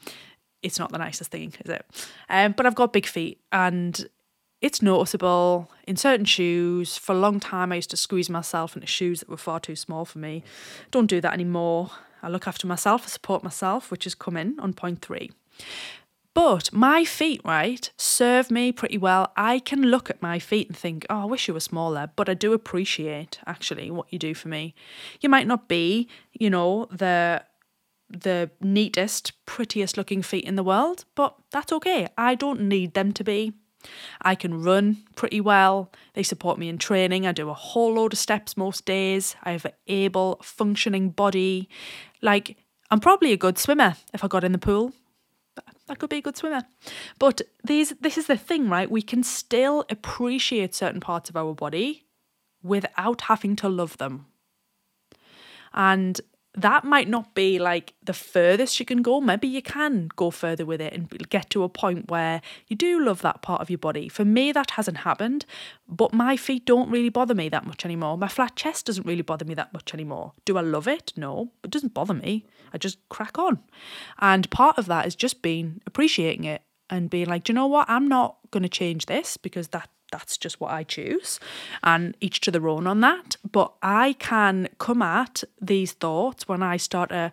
it's 0.63 0.79
not 0.79 0.93
the 0.93 0.99
nicest 0.99 1.31
thing, 1.31 1.53
is 1.65 1.71
it? 1.71 1.85
Um, 2.31 2.53
but 2.57 2.65
I've 2.65 2.77
got 2.77 2.93
big 2.93 3.07
feet 3.07 3.41
and 3.53 4.09
it's 4.63 4.81
noticeable 4.81 5.71
in 5.87 5.97
certain 5.97 6.25
shoes. 6.25 6.97
For 6.97 7.13
a 7.13 7.19
long 7.19 7.41
time, 7.41 7.73
I 7.73 7.77
used 7.77 7.91
to 7.91 7.97
squeeze 7.97 8.31
myself 8.31 8.75
into 8.75 8.87
shoes 8.87 9.21
that 9.21 9.29
were 9.29 9.37
far 9.37 9.61
too 9.61 9.77
small 9.77 10.05
for 10.05 10.21
me. 10.21 10.43
Don't 10.91 11.07
do 11.07 11.21
that 11.21 11.35
anymore. 11.35 11.91
I 12.23 12.29
look 12.29 12.49
after 12.49 12.67
myself, 12.67 13.03
I 13.05 13.09
support 13.09 13.45
myself, 13.45 13.91
which 13.91 14.05
has 14.05 14.15
come 14.15 14.37
in 14.37 14.59
on 14.59 14.73
point 14.73 15.03
three. 15.03 15.33
But 16.35 16.73
my 16.73 17.05
feet, 17.05 17.41
right, 17.45 17.89
serve 17.97 18.51
me 18.51 18.73
pretty 18.73 18.99
well. 18.99 19.33
I 19.37 19.61
can 19.61 19.83
look 19.83 20.11
at 20.11 20.21
my 20.21 20.41
feet 20.41 20.69
and 20.69 20.77
think, 20.77 21.07
oh, 21.09 21.23
I 21.23 21.25
wish 21.27 21.47
you 21.47 21.55
were 21.55 21.61
smaller, 21.61 22.11
but 22.17 22.29
I 22.29 22.35
do 22.35 22.53
appreciate 22.53 23.39
actually 23.47 23.91
what 23.91 24.13
you 24.13 24.19
do 24.19 24.35
for 24.35 24.49
me. 24.49 24.75
You 25.21 25.29
might 25.29 25.47
not 25.47 25.69
be, 25.69 26.09
you 26.33 26.51
know, 26.51 26.87
the 26.91 27.45
the 28.11 28.51
neatest, 28.61 29.33
prettiest 29.47 29.97
looking 29.97 30.23
feet 30.23 30.45
in 30.45 30.57
the 30.57 30.63
world, 30.63 31.05
but 31.15 31.37
that's 31.51 31.73
okay. 31.73 32.07
I 32.19 32.35
don't 32.35 32.61
need 32.63 32.95
them 32.95 33.13
to 33.13 33.25
be. 33.25 33.55
I 34.21 34.35
can 34.35 34.63
run 34.63 34.99
pretty 35.17 35.41
well. 35.41 35.91
They 36.15 36.23
support 36.23 36.59
me 36.59 36.69
in 36.69 36.79
training. 36.79 37.27
I 37.27 37.33
do 37.33 37.49
a 37.49 37.55
whole 37.55 37.95
load 37.95 38.13
of 38.13 38.19
steps 38.19 38.57
most 38.57 38.85
days. 38.85 39.37
I 39.43 39.53
have 39.53 39.65
an 39.65 39.73
able, 39.87 40.39
functioning 40.43 41.11
body. 41.11 41.69
Like, 42.23 42.57
I'm 42.91 43.01
probably 43.01 43.33
a 43.33 43.37
good 43.37 43.59
swimmer 43.59 43.97
if 44.13 44.23
I 44.23 44.29
got 44.29 44.45
in 44.45 44.53
the 44.53 44.59
pool. 44.59 44.93
I 45.89 45.95
could 45.95 46.11
be 46.11 46.19
a 46.19 46.23
good 46.23 46.37
swimmer. 46.37 46.63
But 47.19 47.43
these 47.63 47.91
this 48.01 48.17
is 48.17 48.27
the 48.27 48.37
thing, 48.37 48.69
right? 48.69 48.91
We 48.91 49.03
can 49.03 49.23
still 49.23 49.85
appreciate 49.91 50.75
certain 50.75 51.01
parts 51.01 51.29
of 51.31 51.37
our 51.37 51.55
body 51.55 52.07
without 52.63 53.23
having 53.23 53.57
to 53.57 53.69
love 53.69 53.99
them. 53.99 54.27
And 55.75 56.21
that 56.57 56.85
might 56.85 57.09
not 57.09 57.35
be 57.35 57.59
like 57.59 57.95
the 58.03 58.13
furthest 58.13 58.79
you 58.79 58.87
can 58.87 59.03
go. 59.03 59.21
Maybe 59.21 59.49
you 59.49 59.61
can 59.61 60.09
go 60.15 60.31
further 60.31 60.65
with 60.65 60.81
it 60.81 60.93
and 60.93 61.09
get 61.29 61.51
to 61.51 61.65
a 61.65 61.69
point 61.69 62.11
where 62.11 62.41
you 62.69 62.77
do 62.77 63.05
love 63.05 63.23
that 63.23 63.43
part 63.43 63.61
of 63.61 63.71
your 63.71 63.79
body. 63.79 64.09
For 64.09 64.25
me, 64.25 64.53
that 64.53 64.73
hasn't 64.73 64.99
happened, 64.99 65.47
but 65.89 66.13
my 66.13 66.37
feet 66.37 66.65
don't 66.65 66.91
really 66.91 67.09
bother 67.09 67.35
me 67.35 67.49
that 67.49 67.67
much 67.67 67.85
anymore. 67.85 68.17
My 68.17 68.29
flat 68.29 68.55
chest 68.55 68.87
doesn't 68.87 69.07
really 69.07 69.23
bother 69.23 69.45
me 69.45 69.55
that 69.55 69.73
much 69.73 69.93
anymore. 69.95 70.33
Do 70.45 70.57
I 70.57 70.61
love 70.61 70.87
it? 70.87 71.13
No, 71.17 71.51
it 71.65 71.71
doesn't 71.71 71.95
bother 71.95 72.15
me. 72.15 72.47
I 72.73 72.79
just 72.79 72.99
crack 73.09 73.37
on. 73.39 73.59
And 74.21 74.49
part 74.51 74.79
of 74.79 74.87
that 74.87 75.07
is 75.07 75.17
just 75.17 75.43
being 75.43 75.81
appreciating 75.87 76.45
it 76.45 76.63
and 76.89 77.11
being 77.11 77.27
like, 77.27 77.45
do 77.45 77.53
you 77.53 77.55
know 77.55 77.67
what? 77.67 77.89
I'm 77.91 78.07
not 78.07 78.37
going 78.51 78.63
to 78.63 78.69
change 78.69 79.07
this 79.07 79.37
because 79.37 79.69
that 79.69 79.89
that's 80.11 80.37
just 80.37 80.61
what 80.61 80.71
I 80.71 80.85
choose, 80.85 81.41
and 81.83 82.17
each 82.21 82.41
to 82.43 82.51
their 82.51 82.69
own 82.69 82.87
on 82.87 83.01
that. 83.01 83.37
But 83.51 83.73
I 83.83 84.15
can 84.19 84.69
come 84.79 85.03
at 85.03 85.45
these 85.61 85.93
thoughts 85.93 86.47
when 86.49 86.63
I 86.63 86.77
start 86.77 87.11
to 87.11 87.33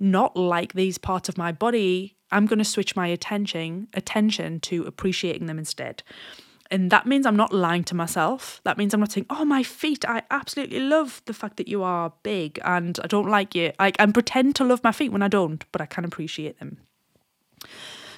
not 0.00 0.36
like 0.36 0.72
these 0.72 0.98
parts 0.98 1.28
of 1.28 1.36
my 1.36 1.52
body. 1.52 2.16
I'm 2.30 2.46
going 2.46 2.58
to 2.58 2.64
switch 2.64 2.96
my 2.96 3.06
attention 3.08 3.88
attention 3.92 4.60
to 4.60 4.84
appreciating 4.84 5.46
them 5.46 5.58
instead. 5.58 6.02
And 6.70 6.90
that 6.90 7.04
means 7.04 7.26
I'm 7.26 7.36
not 7.36 7.52
lying 7.52 7.84
to 7.84 7.94
myself. 7.94 8.62
That 8.64 8.78
means 8.78 8.94
I'm 8.94 9.00
not 9.00 9.12
saying, 9.12 9.26
"Oh, 9.28 9.44
my 9.44 9.62
feet! 9.62 10.06
I 10.08 10.22
absolutely 10.30 10.80
love 10.80 11.20
the 11.26 11.34
fact 11.34 11.58
that 11.58 11.68
you 11.68 11.82
are 11.82 12.14
big, 12.22 12.58
and 12.64 12.98
I 13.04 13.06
don't 13.08 13.28
like 13.28 13.54
you." 13.54 13.72
I 13.78 13.90
pretend 13.90 14.56
to 14.56 14.64
love 14.64 14.82
my 14.82 14.92
feet 14.92 15.12
when 15.12 15.20
I 15.22 15.28
don't, 15.28 15.62
but 15.70 15.82
I 15.82 15.86
can 15.86 16.06
appreciate 16.06 16.58
them. 16.58 16.78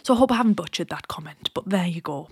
So 0.05 0.13
I 0.13 0.19
hope 0.19 0.31
I 0.31 0.37
haven't 0.37 0.53
butchered 0.53 0.91
that 0.91 1.09
comment, 1.09 1.49
but 1.55 1.67
there 1.67 1.87
you 1.87 2.03
go. 2.03 2.29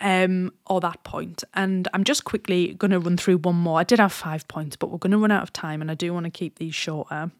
Um, 0.00 0.52
or 0.66 0.80
that 0.80 1.04
point. 1.04 1.44
And 1.54 1.86
I'm 1.94 2.02
just 2.02 2.24
quickly 2.24 2.74
going 2.74 2.90
to 2.90 2.98
run 2.98 3.16
through 3.16 3.38
one 3.38 3.54
more. 3.54 3.78
I 3.78 3.84
did 3.84 4.00
have 4.00 4.12
five 4.12 4.46
points, 4.48 4.74
but 4.74 4.90
we're 4.90 4.98
going 4.98 5.12
to 5.12 5.18
run 5.18 5.30
out 5.30 5.44
of 5.44 5.52
time 5.52 5.80
and 5.80 5.92
I 5.92 5.94
do 5.94 6.12
want 6.12 6.24
to 6.24 6.30
keep 6.30 6.58
these 6.58 6.74
shorter. 6.74 7.30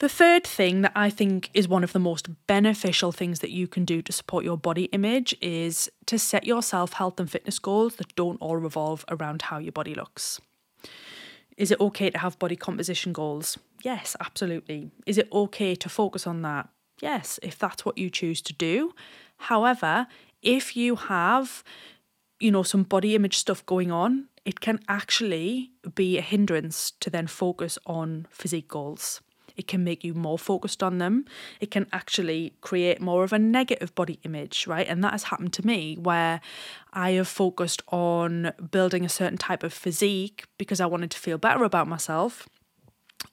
The 0.00 0.08
third 0.08 0.44
thing 0.44 0.82
that 0.82 0.92
I 0.94 1.08
think 1.08 1.48
is 1.54 1.66
one 1.66 1.82
of 1.82 1.94
the 1.94 1.98
most 1.98 2.28
beneficial 2.46 3.10
things 3.10 3.40
that 3.40 3.52
you 3.52 3.66
can 3.66 3.86
do 3.86 4.02
to 4.02 4.12
support 4.12 4.44
your 4.44 4.58
body 4.58 4.84
image 4.86 5.34
is 5.40 5.90
to 6.04 6.18
set 6.18 6.44
yourself 6.44 6.92
health 6.92 7.18
and 7.18 7.30
fitness 7.30 7.58
goals 7.58 7.96
that 7.96 8.14
don't 8.16 8.40
all 8.42 8.58
revolve 8.58 9.02
around 9.08 9.42
how 9.42 9.56
your 9.56 9.72
body 9.72 9.94
looks. 9.94 10.40
Is 11.56 11.70
it 11.70 11.80
okay 11.80 12.10
to 12.10 12.18
have 12.18 12.38
body 12.38 12.56
composition 12.56 13.14
goals? 13.14 13.58
Yes, 13.82 14.14
absolutely. 14.20 14.90
Is 15.06 15.16
it 15.16 15.28
okay 15.32 15.74
to 15.74 15.88
focus 15.88 16.26
on 16.26 16.42
that? 16.42 16.68
Yes, 17.02 17.38
if 17.42 17.58
that's 17.58 17.84
what 17.84 17.98
you 17.98 18.08
choose 18.08 18.40
to 18.42 18.54
do. 18.54 18.94
However, 19.36 20.06
if 20.40 20.76
you 20.76 20.96
have, 20.96 21.62
you 22.40 22.50
know, 22.50 22.62
some 22.62 22.84
body 22.84 23.14
image 23.14 23.36
stuff 23.36 23.66
going 23.66 23.90
on, 23.90 24.28
it 24.44 24.60
can 24.60 24.80
actually 24.88 25.72
be 25.94 26.16
a 26.16 26.22
hindrance 26.22 26.92
to 27.00 27.10
then 27.10 27.26
focus 27.26 27.78
on 27.84 28.26
physique 28.30 28.68
goals. 28.68 29.20
It 29.54 29.66
can 29.66 29.84
make 29.84 30.02
you 30.02 30.14
more 30.14 30.38
focused 30.38 30.82
on 30.82 30.98
them. 30.98 31.26
It 31.60 31.70
can 31.70 31.86
actually 31.92 32.54
create 32.62 33.02
more 33.02 33.22
of 33.22 33.34
a 33.34 33.38
negative 33.38 33.94
body 33.94 34.18
image, 34.22 34.66
right? 34.66 34.86
And 34.88 35.04
that 35.04 35.12
has 35.12 35.24
happened 35.24 35.52
to 35.54 35.66
me 35.66 35.96
where 36.00 36.40
I 36.92 37.10
have 37.12 37.28
focused 37.28 37.82
on 37.88 38.52
building 38.70 39.04
a 39.04 39.10
certain 39.10 39.36
type 39.36 39.62
of 39.62 39.72
physique 39.72 40.44
because 40.56 40.80
I 40.80 40.86
wanted 40.86 41.10
to 41.10 41.18
feel 41.18 41.36
better 41.36 41.64
about 41.64 41.86
myself 41.86 42.48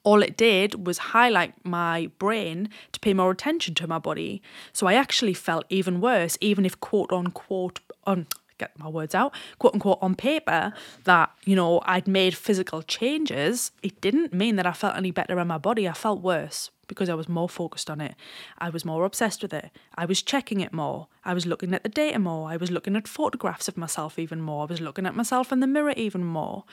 all 0.02 0.22
it 0.22 0.36
did 0.36 0.86
was 0.86 0.98
highlight 0.98 1.54
my 1.64 2.10
brain 2.18 2.68
to 2.92 3.00
pay 3.00 3.14
more 3.14 3.30
attention 3.30 3.74
to 3.74 3.86
my 3.86 3.98
body. 3.98 4.42
So 4.72 4.86
I 4.86 4.94
actually 4.94 5.34
felt 5.34 5.64
even 5.68 6.00
worse, 6.00 6.38
even 6.40 6.64
if 6.64 6.80
quote 6.80 7.12
unquote, 7.12 7.80
um, 8.06 8.26
get 8.58 8.78
my 8.78 8.88
words 8.88 9.14
out, 9.14 9.34
quote 9.58 9.74
unquote, 9.74 9.98
on 10.00 10.14
paper 10.14 10.72
that, 11.04 11.30
you 11.44 11.56
know, 11.56 11.80
I'd 11.84 12.06
made 12.06 12.36
physical 12.36 12.82
changes, 12.82 13.72
it 13.82 14.00
didn't 14.00 14.32
mean 14.32 14.56
that 14.56 14.66
I 14.66 14.72
felt 14.72 14.96
any 14.96 15.10
better 15.10 15.38
in 15.38 15.48
my 15.48 15.58
body. 15.58 15.88
I 15.88 15.92
felt 15.94 16.20
worse 16.20 16.70
because 16.86 17.08
I 17.08 17.14
was 17.14 17.28
more 17.28 17.48
focused 17.48 17.88
on 17.88 18.00
it. 18.00 18.14
I 18.58 18.68
was 18.68 18.84
more 18.84 19.04
obsessed 19.04 19.42
with 19.42 19.54
it. 19.54 19.70
I 19.94 20.04
was 20.06 20.22
checking 20.22 20.60
it 20.60 20.72
more. 20.72 21.06
I 21.24 21.34
was 21.34 21.46
looking 21.46 21.72
at 21.72 21.84
the 21.84 21.88
data 21.88 22.18
more. 22.18 22.50
I 22.50 22.56
was 22.56 22.70
looking 22.70 22.96
at 22.96 23.06
photographs 23.06 23.68
of 23.68 23.76
myself 23.76 24.18
even 24.18 24.40
more. 24.40 24.62
I 24.62 24.66
was 24.66 24.80
looking 24.80 25.06
at 25.06 25.14
myself 25.14 25.52
in 25.52 25.60
the 25.60 25.68
mirror 25.68 25.94
even 25.96 26.24
more. 26.24 26.64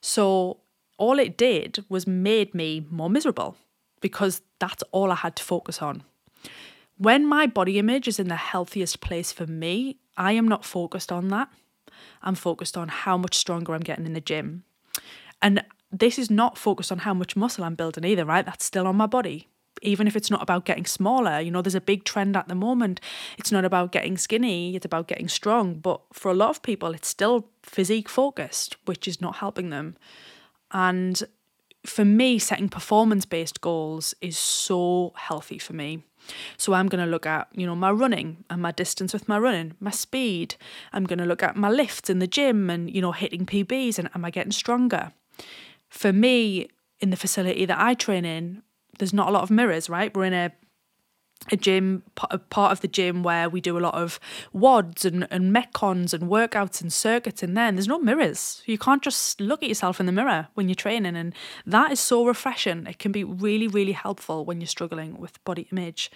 So 0.00 0.58
all 0.98 1.18
it 1.18 1.36
did 1.36 1.84
was 1.88 2.06
made 2.06 2.54
me 2.54 2.86
more 2.90 3.10
miserable 3.10 3.56
because 4.00 4.42
that's 4.58 4.82
all 4.92 5.10
I 5.10 5.16
had 5.16 5.36
to 5.36 5.44
focus 5.44 5.80
on. 5.80 6.02
When 6.98 7.26
my 7.26 7.46
body 7.46 7.78
image 7.78 8.06
is 8.06 8.18
in 8.20 8.28
the 8.28 8.36
healthiest 8.36 9.00
place 9.00 9.32
for 9.32 9.46
me, 9.46 9.96
I 10.16 10.32
am 10.32 10.46
not 10.46 10.64
focused 10.64 11.10
on 11.10 11.28
that. 11.28 11.48
I'm 12.22 12.34
focused 12.34 12.76
on 12.76 12.88
how 12.88 13.16
much 13.16 13.36
stronger 13.36 13.74
I'm 13.74 13.80
getting 13.80 14.06
in 14.06 14.12
the 14.12 14.20
gym. 14.20 14.64
And 15.40 15.64
this 15.90 16.18
is 16.18 16.30
not 16.30 16.56
focused 16.56 16.92
on 16.92 16.98
how 16.98 17.14
much 17.14 17.36
muscle 17.36 17.64
I'm 17.64 17.74
building 17.74 18.04
either, 18.04 18.24
right? 18.24 18.44
That's 18.44 18.64
still 18.64 18.86
on 18.86 18.96
my 18.96 19.06
body. 19.06 19.48
Even 19.82 20.06
if 20.06 20.14
it's 20.14 20.30
not 20.30 20.42
about 20.42 20.64
getting 20.64 20.86
smaller, 20.86 21.40
you 21.40 21.50
know, 21.50 21.60
there's 21.60 21.74
a 21.74 21.80
big 21.80 22.04
trend 22.04 22.36
at 22.36 22.46
the 22.46 22.54
moment. 22.54 23.00
It's 23.36 23.50
not 23.50 23.64
about 23.64 23.90
getting 23.90 24.16
skinny, 24.16 24.76
it's 24.76 24.86
about 24.86 25.08
getting 25.08 25.28
strong. 25.28 25.74
But 25.74 26.00
for 26.12 26.30
a 26.30 26.34
lot 26.34 26.50
of 26.50 26.62
people, 26.62 26.94
it's 26.94 27.08
still 27.08 27.48
physique 27.62 28.08
focused, 28.08 28.76
which 28.84 29.08
is 29.08 29.20
not 29.20 29.36
helping 29.36 29.70
them. 29.70 29.96
And 30.72 31.22
for 31.84 32.04
me, 32.04 32.38
setting 32.38 32.68
performance 32.68 33.24
based 33.24 33.60
goals 33.60 34.14
is 34.20 34.38
so 34.38 35.12
healthy 35.16 35.58
for 35.58 35.72
me. 35.72 36.04
So 36.56 36.72
I'm 36.72 36.88
going 36.88 37.04
to 37.04 37.10
look 37.10 37.26
at, 37.26 37.48
you 37.52 37.66
know, 37.66 37.74
my 37.74 37.90
running 37.90 38.44
and 38.48 38.62
my 38.62 38.70
distance 38.70 39.12
with 39.12 39.28
my 39.28 39.38
running, 39.38 39.74
my 39.80 39.90
speed. 39.90 40.54
I'm 40.92 41.04
going 41.04 41.18
to 41.18 41.26
look 41.26 41.42
at 41.42 41.56
my 41.56 41.68
lifts 41.68 42.08
in 42.08 42.20
the 42.20 42.28
gym 42.28 42.70
and, 42.70 42.94
you 42.94 43.02
know, 43.02 43.12
hitting 43.12 43.44
PBs 43.44 43.98
and 43.98 44.08
am 44.14 44.24
I 44.24 44.30
getting 44.30 44.52
stronger? 44.52 45.12
For 45.88 46.12
me, 46.12 46.68
in 47.00 47.10
the 47.10 47.16
facility 47.16 47.66
that 47.66 47.80
I 47.80 47.94
train 47.94 48.24
in, 48.24 48.62
there's 48.98 49.12
not 49.12 49.28
a 49.28 49.32
lot 49.32 49.42
of 49.42 49.50
mirrors, 49.50 49.90
right? 49.90 50.14
We're 50.14 50.26
in 50.26 50.32
a 50.32 50.52
a 51.50 51.56
gym 51.56 52.02
a 52.30 52.38
part 52.38 52.72
of 52.72 52.80
the 52.80 52.88
gym 52.88 53.22
where 53.22 53.48
we 53.48 53.60
do 53.60 53.76
a 53.76 53.80
lot 53.80 53.94
of 53.94 54.20
WODs 54.54 55.04
and, 55.04 55.26
and 55.30 55.54
metcons 55.54 56.14
and 56.14 56.24
workouts 56.24 56.80
and 56.80 56.92
circuits 56.92 57.42
in 57.42 57.54
there 57.54 57.72
there's 57.72 57.88
no 57.88 57.98
mirrors. 57.98 58.62
You 58.66 58.78
can't 58.78 59.02
just 59.02 59.40
look 59.40 59.62
at 59.62 59.68
yourself 59.68 59.98
in 60.00 60.06
the 60.06 60.12
mirror 60.12 60.48
when 60.54 60.68
you're 60.68 60.74
training 60.74 61.16
and 61.16 61.34
that 61.66 61.92
is 61.92 62.00
so 62.00 62.24
refreshing. 62.24 62.86
It 62.86 62.98
can 62.98 63.12
be 63.12 63.24
really 63.24 63.68
really 63.68 63.92
helpful 63.92 64.44
when 64.44 64.60
you're 64.60 64.68
struggling 64.68 65.18
with 65.18 65.42
body 65.44 65.68
image. 65.72 66.10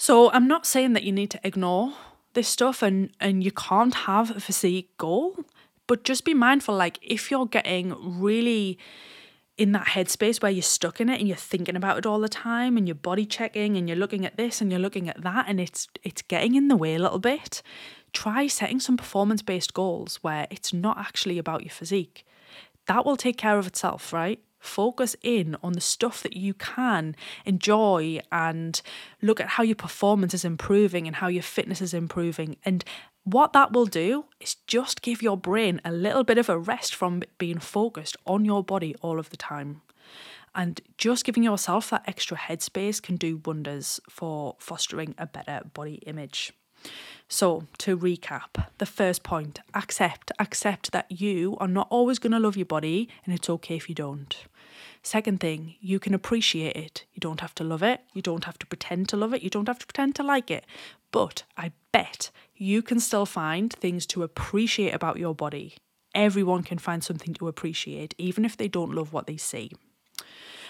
So 0.00 0.30
i'm 0.30 0.46
not 0.46 0.66
saying 0.66 0.92
that 0.92 1.02
you 1.02 1.12
need 1.12 1.30
to 1.30 1.40
ignore 1.42 1.94
this 2.34 2.48
stuff 2.48 2.82
and 2.82 3.10
and 3.20 3.42
you 3.42 3.50
can't 3.50 3.94
have 3.94 4.36
a 4.36 4.40
physique 4.40 4.96
goal 4.96 5.36
but 5.88 6.04
just 6.04 6.24
be 6.24 6.34
mindful 6.34 6.76
like 6.76 6.98
if 7.02 7.30
you're 7.30 7.46
getting 7.46 7.94
really 8.20 8.78
in 9.58 9.72
that 9.72 9.88
headspace 9.88 10.40
where 10.40 10.52
you're 10.52 10.62
stuck 10.62 11.00
in 11.00 11.08
it 11.08 11.18
and 11.18 11.28
you're 11.28 11.36
thinking 11.36 11.76
about 11.76 11.98
it 11.98 12.06
all 12.06 12.20
the 12.20 12.28
time 12.28 12.76
and 12.76 12.86
you're 12.86 12.94
body 12.94 13.26
checking 13.26 13.76
and 13.76 13.88
you're 13.88 13.98
looking 13.98 14.24
at 14.24 14.36
this 14.36 14.60
and 14.60 14.70
you're 14.70 14.80
looking 14.80 15.08
at 15.08 15.20
that 15.22 15.46
and 15.48 15.60
it's 15.60 15.88
it's 16.04 16.22
getting 16.22 16.54
in 16.54 16.68
the 16.68 16.76
way 16.76 16.94
a 16.94 16.98
little 16.98 17.18
bit 17.18 17.60
try 18.12 18.46
setting 18.46 18.80
some 18.80 18.96
performance 18.96 19.42
based 19.42 19.74
goals 19.74 20.16
where 20.22 20.46
it's 20.50 20.72
not 20.72 20.98
actually 20.98 21.38
about 21.38 21.62
your 21.62 21.70
physique. 21.70 22.26
That 22.86 23.04
will 23.04 23.16
take 23.16 23.36
care 23.36 23.58
of 23.58 23.66
itself 23.66 24.12
right? 24.12 24.40
Focus 24.58 25.14
in 25.22 25.56
on 25.62 25.74
the 25.74 25.80
stuff 25.80 26.22
that 26.22 26.36
you 26.36 26.52
can 26.52 27.14
enjoy 27.44 28.20
and 28.32 28.80
look 29.22 29.40
at 29.40 29.48
how 29.48 29.62
your 29.62 29.76
performance 29.76 30.34
is 30.34 30.44
improving 30.44 31.06
and 31.06 31.16
how 31.16 31.28
your 31.28 31.42
fitness 31.42 31.80
is 31.80 31.94
improving 31.94 32.56
and 32.64 32.84
what 33.32 33.52
that 33.52 33.72
will 33.72 33.86
do 33.86 34.26
is 34.40 34.56
just 34.66 35.02
give 35.02 35.22
your 35.22 35.36
brain 35.36 35.80
a 35.84 35.92
little 35.92 36.24
bit 36.24 36.38
of 36.38 36.48
a 36.48 36.58
rest 36.58 36.94
from 36.94 37.22
being 37.38 37.58
focused 37.58 38.16
on 38.26 38.44
your 38.44 38.62
body 38.62 38.94
all 39.02 39.18
of 39.18 39.30
the 39.30 39.36
time. 39.36 39.82
And 40.54 40.80
just 40.96 41.24
giving 41.24 41.42
yourself 41.42 41.90
that 41.90 42.04
extra 42.06 42.36
headspace 42.36 43.02
can 43.02 43.16
do 43.16 43.40
wonders 43.44 44.00
for 44.08 44.56
fostering 44.58 45.14
a 45.18 45.26
better 45.26 45.60
body 45.74 45.96
image. 46.06 46.52
So, 47.28 47.66
to 47.78 47.98
recap, 47.98 48.66
the 48.78 48.86
first 48.86 49.22
point 49.22 49.60
accept, 49.74 50.32
accept 50.38 50.92
that 50.92 51.10
you 51.10 51.56
are 51.60 51.68
not 51.68 51.88
always 51.90 52.18
going 52.18 52.32
to 52.32 52.38
love 52.38 52.56
your 52.56 52.66
body 52.66 53.08
and 53.24 53.34
it's 53.34 53.50
okay 53.50 53.76
if 53.76 53.88
you 53.88 53.94
don't. 53.94 54.36
Second 55.02 55.40
thing, 55.40 55.76
you 55.80 55.98
can 55.98 56.14
appreciate 56.14 56.76
it. 56.76 57.04
You 57.12 57.20
don't 57.20 57.40
have 57.40 57.54
to 57.56 57.64
love 57.64 57.82
it. 57.82 58.00
You 58.14 58.22
don't 58.22 58.44
have 58.44 58.58
to 58.58 58.66
pretend 58.66 59.08
to 59.10 59.16
love 59.16 59.32
it. 59.34 59.42
You 59.42 59.50
don't 59.50 59.68
have 59.68 59.78
to 59.78 59.86
pretend 59.86 60.14
to 60.16 60.22
like 60.22 60.50
it. 60.50 60.64
But 61.10 61.44
I 61.56 61.72
bet 61.92 62.30
you 62.54 62.82
can 62.82 63.00
still 63.00 63.26
find 63.26 63.72
things 63.72 64.06
to 64.06 64.22
appreciate 64.22 64.94
about 64.94 65.18
your 65.18 65.34
body. 65.34 65.76
Everyone 66.14 66.62
can 66.62 66.78
find 66.78 67.04
something 67.04 67.34
to 67.34 67.48
appreciate, 67.48 68.14
even 68.18 68.44
if 68.44 68.56
they 68.56 68.68
don't 68.68 68.94
love 68.94 69.12
what 69.12 69.26
they 69.26 69.36
see. 69.36 69.70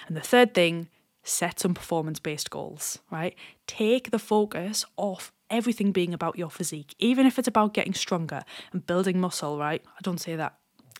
And 0.06 0.16
the 0.16 0.20
third 0.20 0.54
thing, 0.54 0.88
set 1.22 1.60
some 1.60 1.74
performance 1.74 2.18
based 2.18 2.50
goals, 2.50 2.98
right? 3.10 3.34
Take 3.66 4.10
the 4.10 4.18
focus 4.18 4.84
off 4.96 5.32
everything 5.50 5.92
being 5.92 6.12
about 6.12 6.38
your 6.38 6.50
physique, 6.50 6.94
even 6.98 7.26
if 7.26 7.38
it's 7.38 7.48
about 7.48 7.74
getting 7.74 7.94
stronger 7.94 8.42
and 8.72 8.86
building 8.86 9.20
muscle, 9.20 9.58
right? 9.58 9.82
I 9.86 10.00
don't 10.02 10.20
say 10.20 10.36
that 10.36 10.58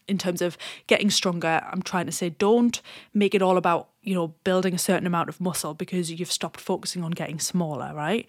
in 0.09 0.19
terms 0.19 0.43
of 0.43 0.57
getting 0.87 1.11
stronger, 1.11 1.63
I'm 1.71 1.83
trying 1.83 2.07
to 2.07 2.13
say 2.13 2.31
don't 2.31 2.81
make 3.15 3.35
it 3.35 3.43
all 3.43 3.57
about, 3.57 3.89
you 4.03 4.15
know, 4.15 4.29
building 4.45 4.75
a 4.75 4.79
certain 4.79 5.07
amount 5.07 5.29
of 5.29 5.41
muscle 5.41 5.75
because 5.75 6.11
you've 6.11 6.33
stopped 6.33 6.61
focusing 6.61 7.05
on 7.05 7.13
getting 7.13 7.39
smaller, 7.39 7.93
right? 7.95 8.29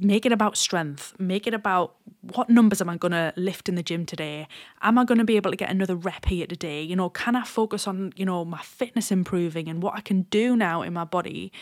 Make 0.00 0.26
it 0.26 0.32
about 0.32 0.56
strength. 0.56 1.14
Make 1.18 1.46
it 1.46 1.54
about 1.54 1.94
what 2.20 2.50
numbers 2.50 2.80
am 2.80 2.88
I 2.88 2.96
going 2.96 3.12
to 3.12 3.32
lift 3.36 3.68
in 3.68 3.76
the 3.76 3.82
gym 3.82 4.06
today? 4.06 4.48
Am 4.82 4.98
I 4.98 5.04
going 5.04 5.18
to 5.18 5.24
be 5.24 5.36
able 5.36 5.52
to 5.52 5.56
get 5.56 5.70
another 5.70 5.94
rep 5.94 6.24
here 6.24 6.46
today? 6.46 6.82
You 6.82 6.96
know, 6.96 7.08
can 7.10 7.36
I 7.36 7.44
focus 7.44 7.86
on, 7.86 8.12
you 8.16 8.24
know, 8.24 8.44
my 8.44 8.60
fitness 8.60 9.12
improving 9.12 9.68
and 9.68 9.80
what 9.82 9.94
I 9.94 10.00
can 10.00 10.22
do 10.22 10.56
now 10.56 10.82
in 10.82 10.92
my 10.92 11.04
body? 11.04 11.52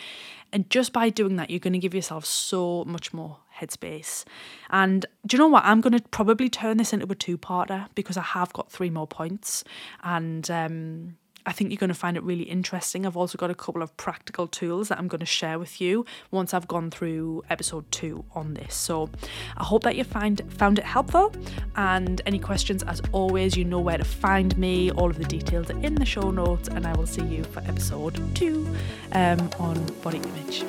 And 0.51 0.67
just 0.69 0.93
by 0.93 1.09
doing 1.09 1.35
that, 1.35 1.51
you're 1.51 1.59
going 1.59 1.73
to 1.73 1.79
give 1.79 1.93
yourself 1.93 2.25
so 2.25 2.83
much 2.85 3.13
more 3.13 3.37
headspace. 3.59 4.23
And 4.69 5.05
do 5.25 5.35
you 5.37 5.39
know 5.39 5.47
what? 5.47 5.65
I'm 5.65 5.81
going 5.81 5.97
to 5.97 6.03
probably 6.09 6.49
turn 6.49 6.77
this 6.77 6.93
into 6.93 7.11
a 7.11 7.15
two 7.15 7.37
parter 7.37 7.87
because 7.93 8.17
I 8.17 8.23
have 8.23 8.51
got 8.53 8.71
three 8.71 8.89
more 8.89 9.07
points. 9.07 9.63
And, 10.03 10.49
um, 10.49 11.17
I 11.47 11.53
think 11.53 11.71
you're 11.71 11.77
going 11.77 11.87
to 11.87 11.93
find 11.95 12.17
it 12.17 12.23
really 12.23 12.43
interesting. 12.43 13.05
I've 13.05 13.15
also 13.15 13.37
got 13.37 13.49
a 13.49 13.55
couple 13.55 13.81
of 13.81 13.95
practical 13.95 14.47
tools 14.47 14.89
that 14.89 14.99
I'm 14.99 15.07
going 15.07 15.21
to 15.21 15.25
share 15.25 15.57
with 15.57 15.79
you 15.79 16.05
once 16.29 16.53
I've 16.53 16.67
gone 16.67 16.91
through 16.91 17.43
episode 17.49 17.89
two 17.89 18.25
on 18.35 18.53
this. 18.53 18.75
So 18.75 19.09
I 19.55 19.63
hope 19.63 19.83
that 19.83 19.95
you 19.95 20.03
find 20.03 20.41
found 20.53 20.77
it 20.77 20.83
helpful. 20.83 21.33
And 21.77 22.21
any 22.25 22.37
questions, 22.37 22.83
as 22.83 23.01
always, 23.13 23.55
you 23.55 23.63
know 23.63 23.79
where 23.79 23.97
to 23.97 24.03
find 24.03 24.57
me. 24.57 24.91
All 24.91 25.09
of 25.09 25.17
the 25.17 25.23
details 25.23 25.71
are 25.71 25.79
in 25.79 25.95
the 25.95 26.05
show 26.05 26.31
notes, 26.31 26.67
and 26.67 26.85
I 26.85 26.93
will 26.97 27.07
see 27.07 27.23
you 27.23 27.45
for 27.45 27.61
episode 27.61 28.35
two 28.35 28.67
um, 29.13 29.49
on 29.57 29.81
body 30.03 30.17
image. 30.17 30.65